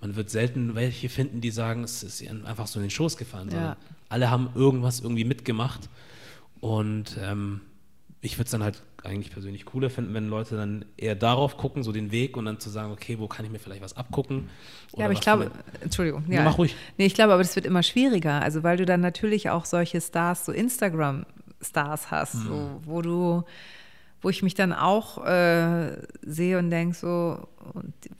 [0.00, 3.16] man wird selten welche finden, die sagen, es ist ihnen einfach so in den Schoß
[3.16, 3.50] gefallen.
[3.52, 3.76] Ja.
[4.08, 5.88] Alle haben irgendwas irgendwie mitgemacht.
[6.60, 7.60] Und ähm,
[8.22, 11.82] ich würde es dann halt eigentlich persönlich cooler finden, wenn Leute dann eher darauf gucken,
[11.82, 14.48] so den Weg und dann zu sagen, okay, wo kann ich mir vielleicht was abgucken?
[14.96, 16.42] ja, aber ich glaube, Entschuldigung, ja.
[16.42, 16.74] mach ruhig.
[16.98, 20.00] Nee, ich glaube, aber das wird immer schwieriger, also weil du dann natürlich auch solche
[20.00, 21.24] Stars, so Instagram
[21.62, 22.48] Stars hast, mhm.
[22.48, 23.44] so, wo du,
[24.22, 27.48] wo ich mich dann auch äh, sehe und denke so,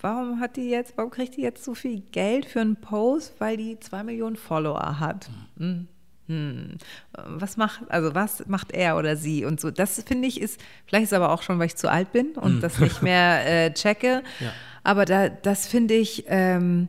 [0.01, 3.57] warum hat die jetzt, warum kriegt die jetzt so viel Geld für einen Post, weil
[3.57, 5.31] die zwei Millionen Follower hat?
[5.57, 5.89] Mhm.
[6.31, 6.79] Hm.
[7.13, 9.73] Was macht, also was macht er oder sie und so?
[9.73, 12.57] Das finde ich ist, vielleicht ist aber auch schon, weil ich zu alt bin und
[12.57, 12.61] mhm.
[12.61, 14.23] das nicht mehr äh, checke.
[14.39, 14.53] Ja.
[14.85, 16.89] Aber da, das finde ich, ähm,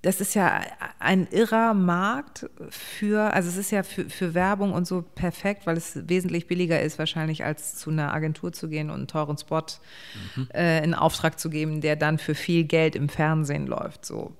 [0.00, 0.62] das ist ja
[1.00, 5.76] ein irrer Markt für, also es ist ja für, für Werbung und so perfekt, weil
[5.76, 9.62] es wesentlich billiger ist wahrscheinlich, als zu einer Agentur zu gehen und einen teuren Spot
[10.36, 10.48] mhm.
[10.54, 14.06] äh, in Auftrag zu geben, der dann für viel Geld im Fernsehen läuft.
[14.06, 14.32] So.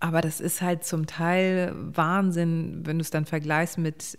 [0.00, 4.18] Aber das ist halt zum Teil Wahnsinn, wenn du es dann vergleichst mit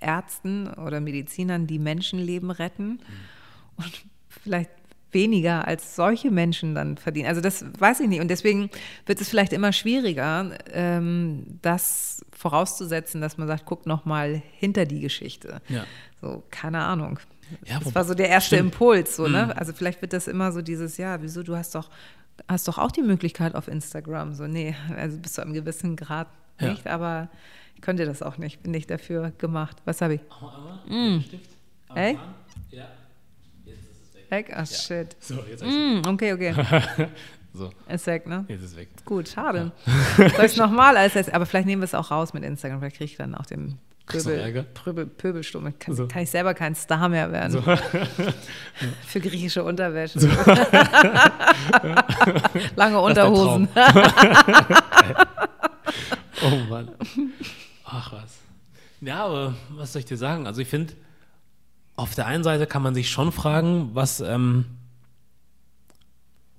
[0.00, 2.88] Ärzten oder Medizinern, die Menschenleben retten.
[2.88, 2.98] Mhm.
[3.76, 4.70] Und vielleicht
[5.12, 7.28] weniger als solche Menschen dann verdienen.
[7.28, 8.20] Also das weiß ich nicht.
[8.20, 8.70] Und deswegen
[9.06, 14.86] wird es vielleicht immer schwieriger, ähm, das vorauszusetzen, dass man sagt, guck noch mal hinter
[14.86, 15.60] die Geschichte.
[15.68, 15.84] Ja.
[16.20, 17.18] So, keine Ahnung.
[17.66, 18.72] Ja, das war so der erste stimmt.
[18.72, 19.16] Impuls.
[19.16, 19.46] So, ne?
[19.46, 19.52] Mhm.
[19.52, 21.90] Also vielleicht wird das immer so dieses, ja, wieso, du hast doch,
[22.48, 24.34] hast doch auch die Möglichkeit auf Instagram.
[24.34, 26.28] So, nee, also bis zu einem gewissen Grad
[26.60, 26.92] nicht, ja.
[26.92, 27.28] aber
[27.74, 29.78] ich könnte das auch nicht, bin nicht dafür gemacht.
[29.84, 30.20] Was habe ich?
[30.30, 31.22] Aber, mm.
[31.22, 31.50] Stift.
[31.94, 32.18] Ey?
[32.70, 32.86] Ja
[34.32, 34.50] weg?
[34.52, 34.76] Ach, ja.
[34.76, 35.16] shit.
[35.20, 36.54] So, jetzt mm, Okay, okay.
[37.54, 37.70] so.
[37.88, 38.44] Ist weg, ne?
[38.48, 38.88] Jetzt ist weg.
[39.04, 39.70] Gut, schade.
[40.18, 40.28] Ja.
[40.30, 43.10] Soll ich nochmal als aber vielleicht nehmen wir es auch raus mit Instagram, vielleicht kriege
[43.12, 45.72] ich dann auch den Pöbel, Pöbel, Pöbelsturm.
[45.78, 46.08] Kann, so.
[46.08, 47.52] kann, ich selber kein Star mehr werden.
[47.52, 47.62] So.
[49.06, 50.20] Für griechische Unterwäsche.
[50.20, 50.28] So.
[52.76, 53.68] Lange Unterhosen.
[56.42, 56.90] oh Mann.
[57.84, 58.38] Ach was.
[59.00, 60.46] Ja, aber was soll ich dir sagen?
[60.46, 60.94] Also ich finde,
[61.96, 64.64] auf der einen Seite kann man sich schon fragen, was, ähm,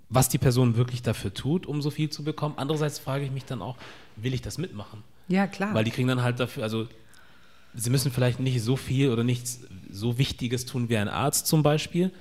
[0.10, 2.56] was die Person wirklich dafür tut, um so viel zu bekommen.
[2.58, 3.78] Andererseits frage ich mich dann auch,
[4.16, 5.04] will ich das mitmachen?
[5.28, 5.74] Ja, klar.
[5.74, 6.88] Weil die kriegen dann halt dafür, also
[7.76, 11.64] sie müssen vielleicht nicht so viel oder nichts so Wichtiges tun wie ein Arzt zum
[11.64, 12.12] Beispiel.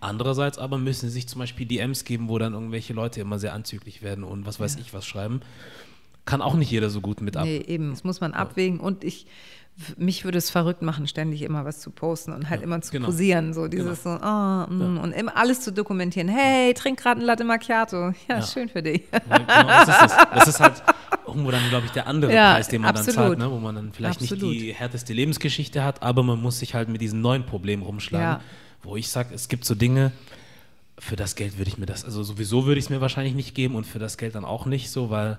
[0.00, 3.54] Andererseits aber müssen sie sich zum Beispiel DMs geben, wo dann irgendwelche Leute immer sehr
[3.54, 4.80] anzüglich werden und was weiß ja.
[4.80, 5.40] ich was schreiben.
[6.26, 7.44] Kann auch nicht jeder so gut mit ab.
[7.44, 8.80] Nee, eben, das muss man abwägen.
[8.80, 9.26] Und ich
[9.96, 12.92] mich würde es verrückt machen, ständig immer was zu posten und halt ja, immer zu
[12.92, 13.06] genau.
[13.06, 14.18] posieren, so dieses genau.
[14.18, 15.02] so, oh, mm, ja.
[15.02, 16.28] und immer alles zu dokumentieren.
[16.28, 18.10] Hey, trink gerade ein Latte Macchiato.
[18.28, 18.42] Ja, ja.
[18.42, 19.02] schön für dich.
[19.10, 20.16] genau, das, ist das.
[20.32, 20.82] das ist halt
[21.26, 23.16] irgendwo dann, glaube ich, der andere Preis, den man absolut.
[23.16, 23.50] dann zahlt, ne?
[23.50, 24.44] wo man dann vielleicht absolut.
[24.44, 28.42] nicht die härteste Lebensgeschichte hat, aber man muss sich halt mit diesen neuen Problemen rumschlagen,
[28.82, 30.12] wo ich sage, es gibt so Dinge,
[30.98, 33.54] für das Geld würde ich mir das, also sowieso würde ich es mir wahrscheinlich nicht
[33.54, 35.38] geben und für das Geld dann auch nicht so, weil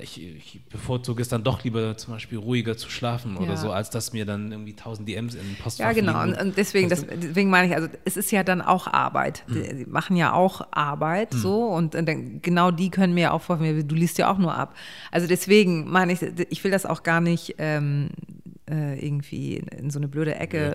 [0.00, 3.40] ich, ich, bevorzuge es dann doch lieber zum Beispiel ruhiger zu schlafen ja.
[3.40, 6.22] oder so, als dass mir dann irgendwie tausend DMs in den Post Ja, genau.
[6.22, 9.44] Und, und deswegen, das, deswegen meine ich, also es ist ja dann auch Arbeit.
[9.46, 9.54] Mhm.
[9.54, 11.38] Die, die, machen ja auch Arbeit mhm.
[11.38, 14.38] so und, und dann, genau die können mir ja auch vorwerfen, du liest ja auch
[14.38, 14.74] nur ab.
[15.10, 18.10] Also deswegen meine ich, ich will das auch gar nicht ähm,
[18.70, 20.74] äh, irgendwie in so eine blöde Ecke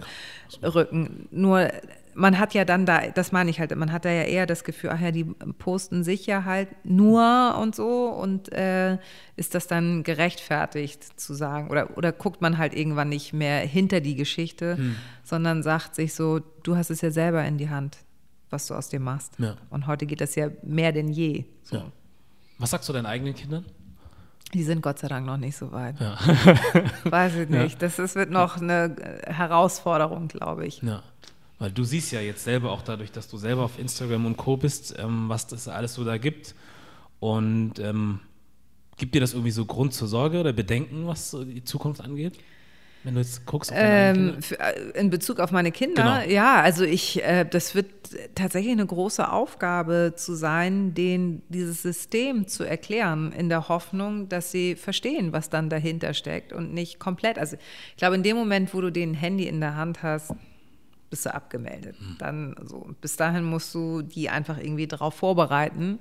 [0.61, 0.69] ja.
[0.69, 1.27] rücken.
[1.31, 1.69] Nur
[2.15, 4.63] man hat ja dann da, das meine ich halt, man hat da ja eher das
[4.63, 8.97] Gefühl, ach ja, die posten sich ja halt nur und so und äh,
[9.35, 14.01] ist das dann gerechtfertigt zu sagen oder, oder guckt man halt irgendwann nicht mehr hinter
[14.01, 14.95] die Geschichte, hm.
[15.23, 17.97] sondern sagt sich so, du hast es ja selber in die Hand,
[18.49, 19.33] was du aus dir machst.
[19.39, 19.55] Ja.
[19.69, 21.45] Und heute geht das ja mehr denn je.
[21.63, 21.77] So.
[21.77, 21.91] Ja.
[22.59, 23.65] Was sagst du deinen eigenen Kindern?
[24.53, 25.99] Die sind Gott sei Dank noch nicht so weit.
[25.99, 26.15] Ja.
[27.05, 27.81] Weiß ich nicht.
[27.81, 28.95] Das, das wird noch eine
[29.25, 30.83] Herausforderung, glaube ich.
[30.83, 31.01] Ja.
[31.59, 34.57] Weil du siehst ja jetzt selber auch dadurch, dass du selber auf Instagram und Co.
[34.57, 36.55] bist, ähm, was das alles so da gibt.
[37.19, 38.19] Und ähm,
[38.97, 42.37] gibt dir das irgendwie so Grund zur Sorge oder Bedenken, was so die Zukunft angeht?
[43.03, 46.33] Wenn du jetzt guckst ähm, für, äh, In Bezug auf meine Kinder, genau.
[46.33, 47.87] ja, also ich, äh, das wird
[48.33, 54.51] tatsächlich eine große Aufgabe zu sein, denen dieses System zu erklären, in der Hoffnung, dass
[54.51, 57.37] sie verstehen, was dann dahinter steckt und nicht komplett.
[57.37, 57.57] Also
[57.89, 60.33] ich glaube, in dem Moment, wo du den Handy in der Hand hast,
[61.13, 61.95] bist du abgemeldet.
[62.01, 62.15] Mhm.
[62.17, 62.89] Dann so.
[62.99, 65.99] Bis dahin musst du die einfach irgendwie darauf vorbereiten.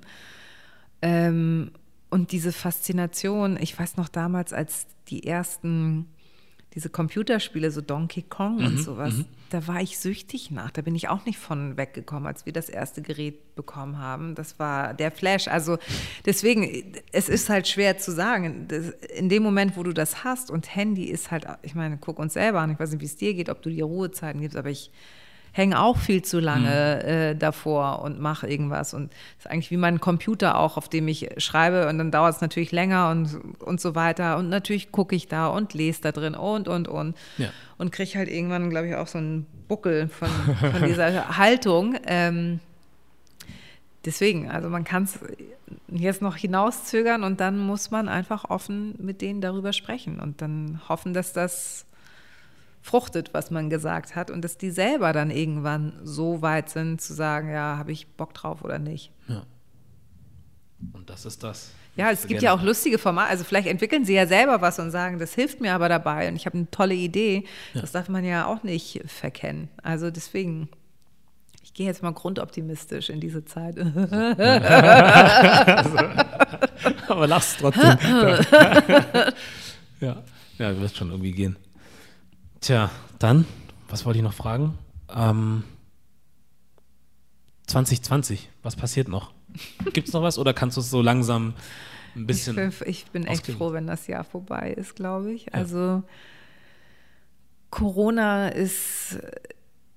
[1.02, 1.70] Ähm,
[2.08, 6.08] und diese Faszination, ich weiß noch damals, als die ersten
[6.74, 9.24] diese Computerspiele, so Donkey Kong mhm, und sowas, mhm.
[9.50, 10.70] da war ich süchtig nach.
[10.70, 14.34] Da bin ich auch nicht von weggekommen, als wir das erste Gerät bekommen haben.
[14.34, 15.48] Das war der Flash.
[15.48, 15.78] Also
[16.24, 18.68] deswegen, es ist halt schwer zu sagen.
[19.14, 22.34] in dem Moment, wo du das hast und Handy ist halt, ich meine, guck uns
[22.34, 22.72] selber an.
[22.72, 24.90] Ich weiß nicht, wie es dir geht, ob du dir Ruhezeiten gibst, aber ich
[25.52, 27.08] hänge auch viel zu lange mhm.
[27.08, 28.94] äh, davor und mache irgendwas.
[28.94, 31.88] Und das ist eigentlich wie mein Computer auch, auf dem ich schreibe.
[31.88, 34.38] Und dann dauert es natürlich länger und, und so weiter.
[34.38, 37.16] Und natürlich gucke ich da und lese da drin und, und, und.
[37.36, 37.50] Ja.
[37.78, 41.96] Und kriege halt irgendwann, glaube ich, auch so einen Buckel von, von dieser Haltung.
[42.06, 42.60] Ähm,
[44.04, 45.18] deswegen, also man kann es
[45.88, 50.80] jetzt noch hinauszögern und dann muss man einfach offen mit denen darüber sprechen und dann
[50.88, 51.86] hoffen, dass das
[52.82, 57.14] fruchtet, was man gesagt hat und dass die selber dann irgendwann so weit sind zu
[57.14, 59.12] sagen, ja, habe ich Bock drauf oder nicht.
[59.28, 59.44] Ja.
[60.92, 61.70] Und das ist das.
[61.94, 63.30] Ja, es gibt ja auch lustige Formate.
[63.30, 66.36] Also vielleicht entwickeln sie ja selber was und sagen, das hilft mir aber dabei und
[66.36, 67.44] ich habe eine tolle Idee.
[67.74, 67.80] Ja.
[67.82, 69.68] Das darf man ja auch nicht verkennen.
[69.82, 70.70] Also deswegen,
[71.62, 73.78] ich gehe jetzt mal grundoptimistisch in diese Zeit.
[77.08, 77.84] aber lachst trotzdem.
[80.00, 80.22] ja,
[80.58, 81.56] ja, wird schon irgendwie gehen.
[82.62, 83.44] Tja, dann,
[83.88, 84.78] was wollte ich noch fragen?
[85.12, 85.64] Ähm,
[87.66, 89.32] 2020, was passiert noch?
[89.92, 91.54] Gibt es noch was oder kannst du es so langsam
[92.14, 92.56] ein bisschen.
[92.70, 95.46] Ich bin, ich bin echt froh, wenn das Jahr vorbei ist, glaube ich.
[95.46, 95.54] Ja.
[95.54, 96.04] Also,
[97.70, 99.18] Corona ist,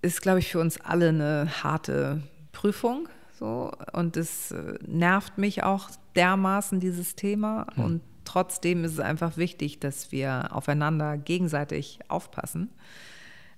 [0.02, 3.08] ist glaube ich, für uns alle eine harte Prüfung.
[3.38, 7.68] So, und es äh, nervt mich auch dermaßen, dieses Thema.
[7.76, 7.84] Hm.
[7.84, 12.70] Und trotzdem ist es einfach wichtig, dass wir aufeinander gegenseitig aufpassen.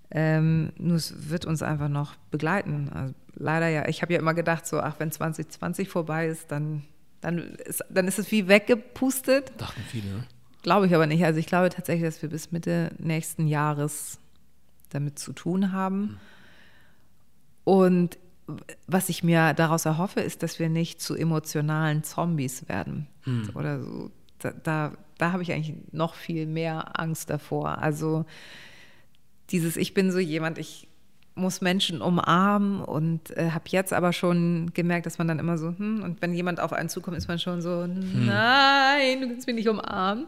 [0.10, 2.90] Ähm, nur es wird uns einfach noch begleiten.
[2.94, 6.84] Also leider ja, ich habe ja immer gedacht, so, ach, wenn 2020 vorbei ist, dann,
[7.22, 9.52] dann, ist, dann ist es wie weggepustet.
[9.58, 10.24] Dachten viele, ne?
[10.64, 11.24] Glaube ich aber nicht.
[11.24, 14.20] Also ich glaube tatsächlich, dass wir bis Mitte nächsten Jahres
[14.90, 16.02] damit zu tun haben.
[16.02, 16.18] Mhm.
[17.64, 18.18] Und
[18.88, 23.08] was ich mir daraus erhoffe, ist, dass wir nicht zu emotionalen Zombies werden.
[23.26, 23.50] Mhm.
[23.54, 27.80] Oder so da, da, da habe ich eigentlich noch viel mehr Angst davor.
[27.80, 28.26] Also
[29.50, 30.88] dieses, ich bin so jemand, ich
[31.38, 35.68] muss Menschen umarmen und äh, habe jetzt aber schon gemerkt, dass man dann immer so,
[35.68, 38.26] hm, und wenn jemand auf einen zukommt, ist man schon so, hm.
[38.26, 40.26] nein, du kannst mich nicht umarmen.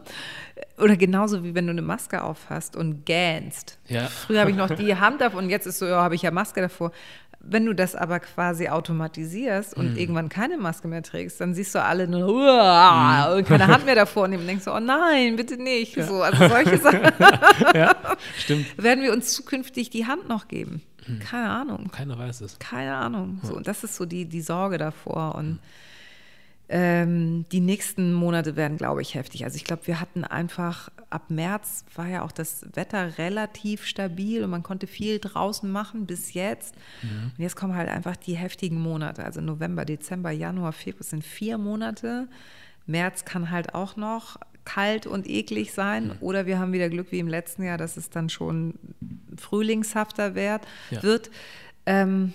[0.78, 3.78] Oder genauso wie wenn du eine Maske aufhast und gähnst.
[3.88, 4.06] Ja.
[4.06, 6.30] Früher habe ich noch die Hand davor und jetzt ist so, ja, habe ich ja
[6.30, 6.92] Maske davor.
[7.42, 9.96] Wenn du das aber quasi automatisierst und mm.
[9.96, 13.32] irgendwann keine Maske mehr trägst, dann siehst du alle nur mm.
[13.36, 15.96] und keine Hand mehr davor und denkst so, oh nein, bitte nicht.
[15.96, 16.06] Ja.
[16.06, 17.00] So, also solche Sachen.
[17.74, 17.96] ja,
[18.36, 18.66] stimmt.
[18.76, 20.82] Werden wir uns zukünftig die Hand noch geben?
[21.06, 21.18] Hm.
[21.18, 21.90] Keine Ahnung.
[21.90, 22.58] Keiner weiß es.
[22.58, 23.40] Keine Ahnung.
[23.42, 25.34] So, und das ist so die, die Sorge davor.
[25.34, 25.58] Und.
[26.72, 29.44] Ähm, die nächsten Monate werden, glaube ich, heftig.
[29.44, 34.44] Also ich glaube, wir hatten einfach, ab März war ja auch das Wetter relativ stabil
[34.44, 36.76] und man konnte viel draußen machen bis jetzt.
[37.02, 37.32] Mhm.
[37.36, 39.24] Und jetzt kommen halt einfach die heftigen Monate.
[39.24, 42.28] Also November, Dezember, Januar, Februar sind vier Monate.
[42.86, 46.04] März kann halt auch noch kalt und eklig sein.
[46.04, 46.16] Mhm.
[46.20, 48.74] Oder wir haben wieder Glück wie im letzten Jahr, dass es dann schon
[49.36, 50.62] frühlingshafter wird.
[50.92, 51.02] Ja.
[51.02, 51.32] wird.
[51.84, 52.32] Ähm,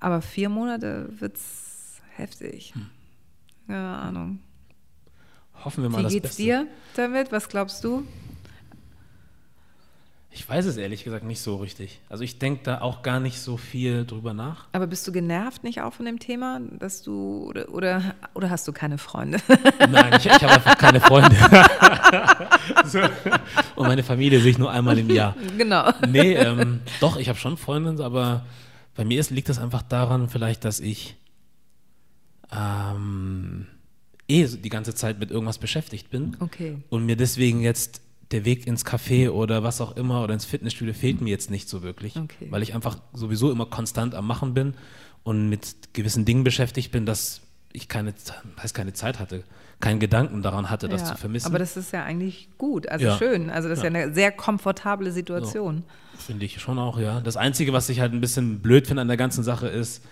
[0.00, 2.74] aber vier Monate wird es heftig.
[2.74, 2.90] Hm.
[3.68, 4.38] Keine Ahnung.
[5.62, 6.66] Hoffen wir mal Wie das geht's dir
[6.96, 7.30] damit?
[7.32, 8.02] Was glaubst du?
[10.30, 12.00] Ich weiß es ehrlich gesagt nicht so richtig.
[12.08, 14.68] Also ich denke da auch gar nicht so viel drüber nach.
[14.72, 18.66] Aber bist du genervt nicht auch von dem Thema, dass du oder oder, oder hast
[18.66, 19.38] du keine Freunde?
[19.90, 21.36] Nein, ich, ich habe einfach keine Freunde.
[22.86, 23.00] so.
[23.76, 25.36] Und meine Familie sehe ich nur einmal im Jahr.
[25.58, 25.92] Genau.
[26.08, 28.46] Nee, ähm, doch, ich habe schon Freunde, aber
[28.94, 31.17] bei mir ist, liegt das einfach daran, vielleicht, dass ich
[32.52, 33.66] ähm,
[34.28, 36.36] eh die ganze Zeit mit irgendwas beschäftigt bin.
[36.40, 36.76] Okay.
[36.90, 40.92] Und mir deswegen jetzt der Weg ins Café oder was auch immer oder ins Fitnessstudio
[40.92, 42.48] fehlt mir jetzt nicht so wirklich, okay.
[42.50, 44.74] weil ich einfach sowieso immer konstant am Machen bin
[45.22, 47.40] und mit gewissen Dingen beschäftigt bin, dass
[47.72, 48.14] ich keine,
[48.60, 49.44] heißt keine Zeit hatte,
[49.80, 51.46] keinen Gedanken daran hatte, das ja, zu vermissen.
[51.46, 53.16] Aber das ist ja eigentlich gut, also ja.
[53.16, 53.50] schön.
[53.50, 55.84] Also das ist ja, ja eine sehr komfortable Situation.
[56.18, 57.20] Finde ich schon auch, ja.
[57.20, 60.02] Das Einzige, was ich halt ein bisschen blöd finde an der ganzen Sache ist,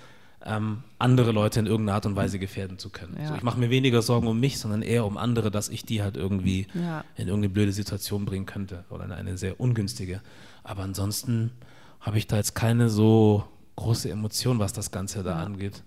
[0.46, 3.16] ähm, andere Leute in irgendeiner Art und Weise gefährden zu können.
[3.20, 3.28] Ja.
[3.28, 6.02] So, ich mache mir weniger Sorgen um mich, sondern eher um andere, dass ich die
[6.02, 7.04] halt irgendwie ja.
[7.16, 10.20] in irgendeine blöde Situation bringen könnte oder in eine sehr ungünstige.
[10.62, 11.52] Aber ansonsten
[12.00, 13.44] habe ich da jetzt keine so
[13.76, 15.44] große Emotion, was das Ganze da ja.
[15.44, 15.82] angeht.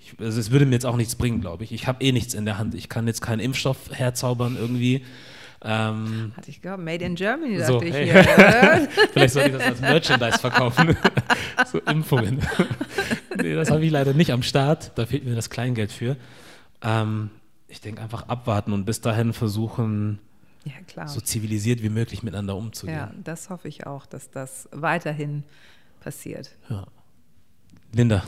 [0.00, 1.72] Ich, also es würde mir jetzt auch nichts bringen, glaube ich.
[1.72, 2.74] Ich habe eh nichts in der Hand.
[2.74, 5.04] Ich kann jetzt keinen Impfstoff herzaubern irgendwie.
[5.66, 8.04] Ähm, Hatte ich gehört, Made in Germany, dachte so, ich hey.
[8.04, 8.22] hier.
[9.12, 10.94] Vielleicht sollte ich das als Merchandise verkaufen.
[11.72, 12.40] so Impfungen.
[13.40, 14.92] Nee, das habe ich leider nicht am Start.
[14.96, 16.16] Da fehlt mir das Kleingeld für.
[16.82, 17.30] Ähm,
[17.68, 20.18] ich denke einfach abwarten und bis dahin versuchen,
[20.64, 22.96] ja, so zivilisiert wie möglich miteinander umzugehen.
[22.96, 25.44] Ja, das hoffe ich auch, dass das weiterhin
[26.00, 26.50] passiert.
[26.68, 26.86] Ja.
[27.92, 28.24] Linda,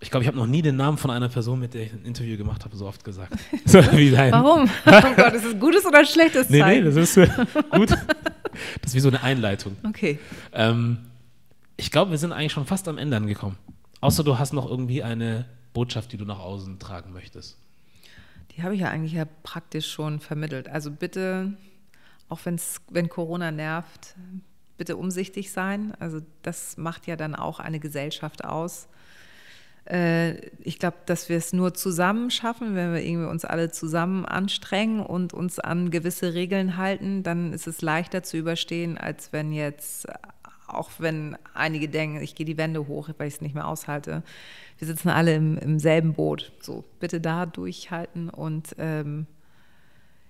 [0.00, 2.04] ich glaube, ich habe noch nie den Namen von einer Person, mit der ich ein
[2.04, 3.32] Interview gemacht habe, so oft gesagt.
[3.64, 4.32] so wie dein.
[4.32, 4.68] Warum?
[4.86, 6.66] Oh Gott, ist das gutes oder schlechtes Zeichen?
[6.68, 7.28] Nee, nee, das ist äh,
[7.72, 7.90] gut.
[7.90, 9.76] Das ist wie so eine Einleitung.
[9.86, 10.18] Okay.
[10.52, 10.98] Ähm,
[11.76, 13.56] ich glaube, wir sind eigentlich schon fast am Ende angekommen.
[14.00, 17.56] Außer du hast noch irgendwie eine Botschaft, die du nach außen tragen möchtest.
[18.52, 20.68] Die habe ich ja eigentlich ja praktisch schon vermittelt.
[20.68, 21.54] Also bitte,
[22.28, 24.14] auch wenn's, wenn Corona nervt,
[24.78, 25.94] bitte umsichtig sein.
[25.98, 28.88] Also das macht ja dann auch eine Gesellschaft aus
[29.86, 34.24] äh, ich glaube, dass wir es nur zusammen schaffen, wenn wir irgendwie uns alle zusammen
[34.24, 39.52] anstrengen und uns an gewisse Regeln halten, dann ist es leichter zu überstehen, als wenn
[39.52, 40.06] jetzt,
[40.76, 44.22] auch wenn einige denken, ich gehe die Wände hoch, weil ich es nicht mehr aushalte.
[44.78, 46.52] Wir sitzen alle im, im selben Boot.
[46.60, 49.26] So, bitte da durchhalten und ähm,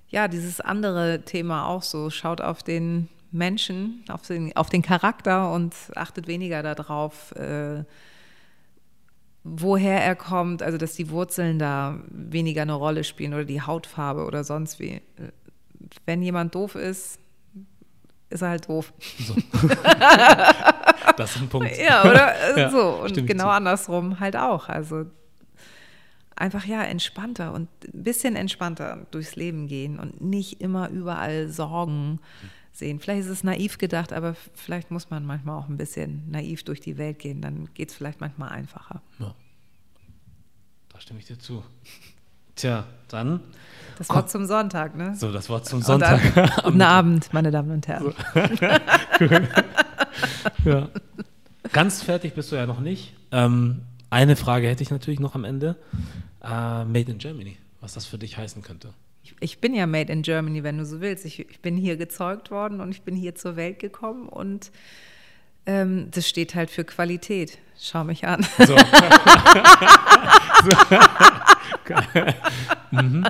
[0.09, 5.53] ja, dieses andere Thema auch so, schaut auf den Menschen, auf den, auf den Charakter
[5.53, 7.84] und achtet weniger darauf, äh,
[9.42, 14.24] woher er kommt, also dass die Wurzeln da weniger eine Rolle spielen oder die Hautfarbe
[14.24, 15.01] oder sonst wie.
[16.05, 17.18] Wenn jemand doof ist,
[18.31, 18.93] ist er halt doof.
[19.18, 19.35] So.
[21.16, 21.77] das ist ein Punkt.
[21.79, 23.03] Ja, oder ja, so.
[23.03, 23.51] Und genau so.
[23.51, 24.68] andersrum halt auch.
[24.68, 25.07] Also
[26.35, 32.20] einfach ja entspannter und ein bisschen entspannter durchs Leben gehen und nicht immer überall Sorgen
[32.72, 33.01] sehen.
[33.01, 36.81] Vielleicht ist es naiv gedacht, aber vielleicht muss man manchmal auch ein bisschen naiv durch
[36.81, 37.41] die Welt gehen.
[37.41, 39.03] Dann geht es vielleicht manchmal einfacher.
[39.18, 39.35] Ja.
[40.91, 41.64] Da stimme ich dir zu.
[42.57, 43.41] Tja, dann.
[43.99, 45.15] Das Wort zum Sonntag, ne?
[45.15, 46.21] So, das Wort zum Sonntag.
[46.65, 48.13] Guten Abend, meine Damen und Herren.
[49.19, 49.25] So.
[50.71, 50.89] ja.
[51.73, 53.15] Ganz fertig bist du ja noch nicht.
[53.33, 55.77] Ähm, eine Frage hätte ich natürlich noch am Ende.
[56.43, 58.91] Uh, made in Germany, was das für dich heißen könnte
[59.41, 61.25] ich bin ja made in Germany, wenn du so willst.
[61.25, 64.71] Ich, ich bin hier gezeugt worden und ich bin hier zur Welt gekommen und
[65.67, 67.59] ähm, das steht halt für Qualität.
[67.79, 68.47] Schau mich an.
[68.59, 68.77] So.
[68.77, 68.83] mhm.
[72.93, 73.26] Mhm.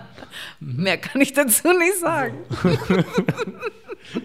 [0.61, 2.45] Mehr kann ich dazu nicht sagen.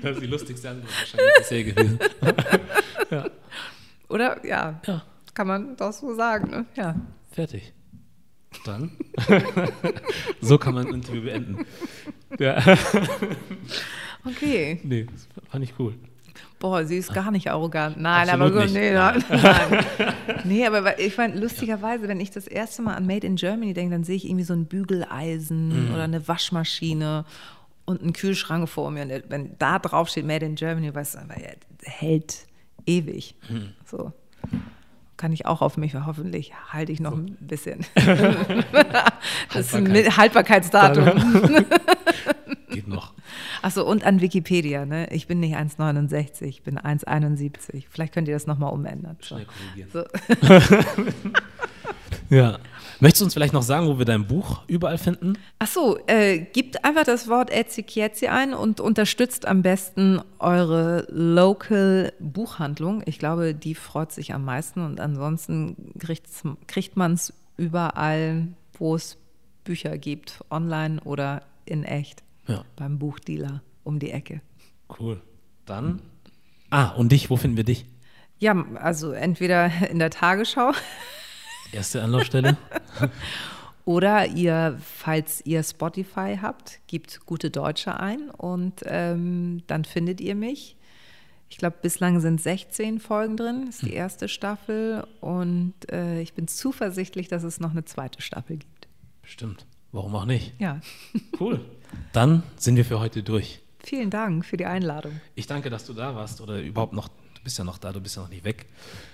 [0.04, 2.00] Das ist die lustigste Antwort wahrscheinlich bisher gewesen.
[3.10, 3.26] ja.
[4.10, 4.46] Oder?
[4.46, 4.80] Ja.
[4.86, 5.04] ja.
[5.34, 6.52] Kann man doch so sagen.
[6.52, 6.66] Ne?
[6.76, 6.96] Ja.
[7.32, 7.74] Fertig.
[8.64, 8.92] Dann.
[10.42, 11.66] so kann man ein Interview beenden.
[12.38, 12.62] Ja.
[14.24, 14.80] Okay.
[14.84, 15.96] Nee, das fand ich cool.
[16.62, 17.98] Boah, sie ist gar nicht arrogant.
[18.00, 19.86] Nein, Absolut aber gut, nee, nein, nein.
[20.44, 23.96] nee, aber ich fand lustigerweise, wenn ich das erste Mal an Made in Germany denke,
[23.96, 25.94] dann sehe ich irgendwie so ein Bügeleisen mhm.
[25.96, 27.26] oder eine Waschmaschine
[27.86, 29.02] und einen Kühlschrank vor mir.
[29.02, 31.50] Und wenn da drauf steht Made in Germany, weißt du, ja,
[31.84, 32.46] hält
[32.86, 33.36] ewig.
[33.50, 33.70] Mhm.
[33.84, 34.14] So
[35.18, 37.18] kann ich auch auf mich, hoffentlich halte ich noch so.
[37.18, 37.86] ein bisschen.
[39.54, 41.66] das ist ein Haltbarkeitsdatum.
[43.02, 43.14] Noch.
[43.62, 45.08] Achso, und an Wikipedia, ne?
[45.12, 47.86] Ich bin nicht 1,69, ich bin 1,71.
[47.90, 49.18] Vielleicht könnt ihr das nochmal umändern.
[49.22, 49.90] Schnell korrigieren.
[49.92, 50.04] So.
[52.36, 52.60] ja.
[53.00, 55.34] Möchtest du uns vielleicht noch sagen, wo wir dein Buch überall finden?
[55.58, 62.14] Ach so, äh, gibt einfach das Wort Etzikietzi ein und unterstützt am besten eure Local
[62.20, 63.02] Buchhandlung.
[63.08, 65.76] Ich glaube, die freut sich am meisten und ansonsten
[66.68, 69.18] kriegt man es überall, wo es
[69.64, 72.64] Bücher gibt, online oder in echt, ja.
[72.76, 74.42] beim Buchdealer um die Ecke.
[75.00, 75.22] Cool.
[75.66, 76.02] Dann.
[76.70, 77.86] Ah, und dich, wo finden wir dich?
[78.40, 80.72] Ja, also entweder in der Tagesschau.
[81.72, 82.58] Erste Anlaufstelle.
[83.86, 90.36] Oder ihr, falls ihr Spotify habt, gebt gute Deutsche ein und ähm, dann findet ihr
[90.36, 90.76] mich.
[91.50, 93.98] Ich glaube, bislang sind 16 Folgen drin, ist die hm.
[93.98, 98.88] erste Staffel und äh, ich bin zuversichtlich, dass es noch eine zweite Staffel gibt.
[99.22, 99.66] Bestimmt.
[99.92, 100.54] Warum auch nicht?
[100.60, 100.80] Ja.
[101.40, 101.60] Cool.
[102.14, 103.60] Dann sind wir für heute durch.
[103.84, 105.20] Vielen Dank für die Einladung.
[105.36, 108.00] Ich danke, dass du da warst oder überhaupt noch, du bist ja noch da, du
[108.02, 108.68] bist ja noch nicht weg.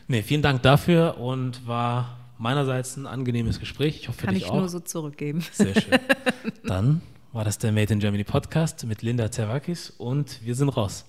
[0.08, 3.98] Nee, vielen Dank dafür und war meinerseits ein angenehmes Gespräch.
[4.02, 4.58] Ich hoffe, Kann für dich ich auch.
[4.60, 5.42] nur so zurückgeben.
[5.54, 6.00] Sehr schön.
[6.66, 7.02] Dann
[7.32, 11.06] war das der Made in Germany Podcast mit Linda Zerwakis und wir sind raus.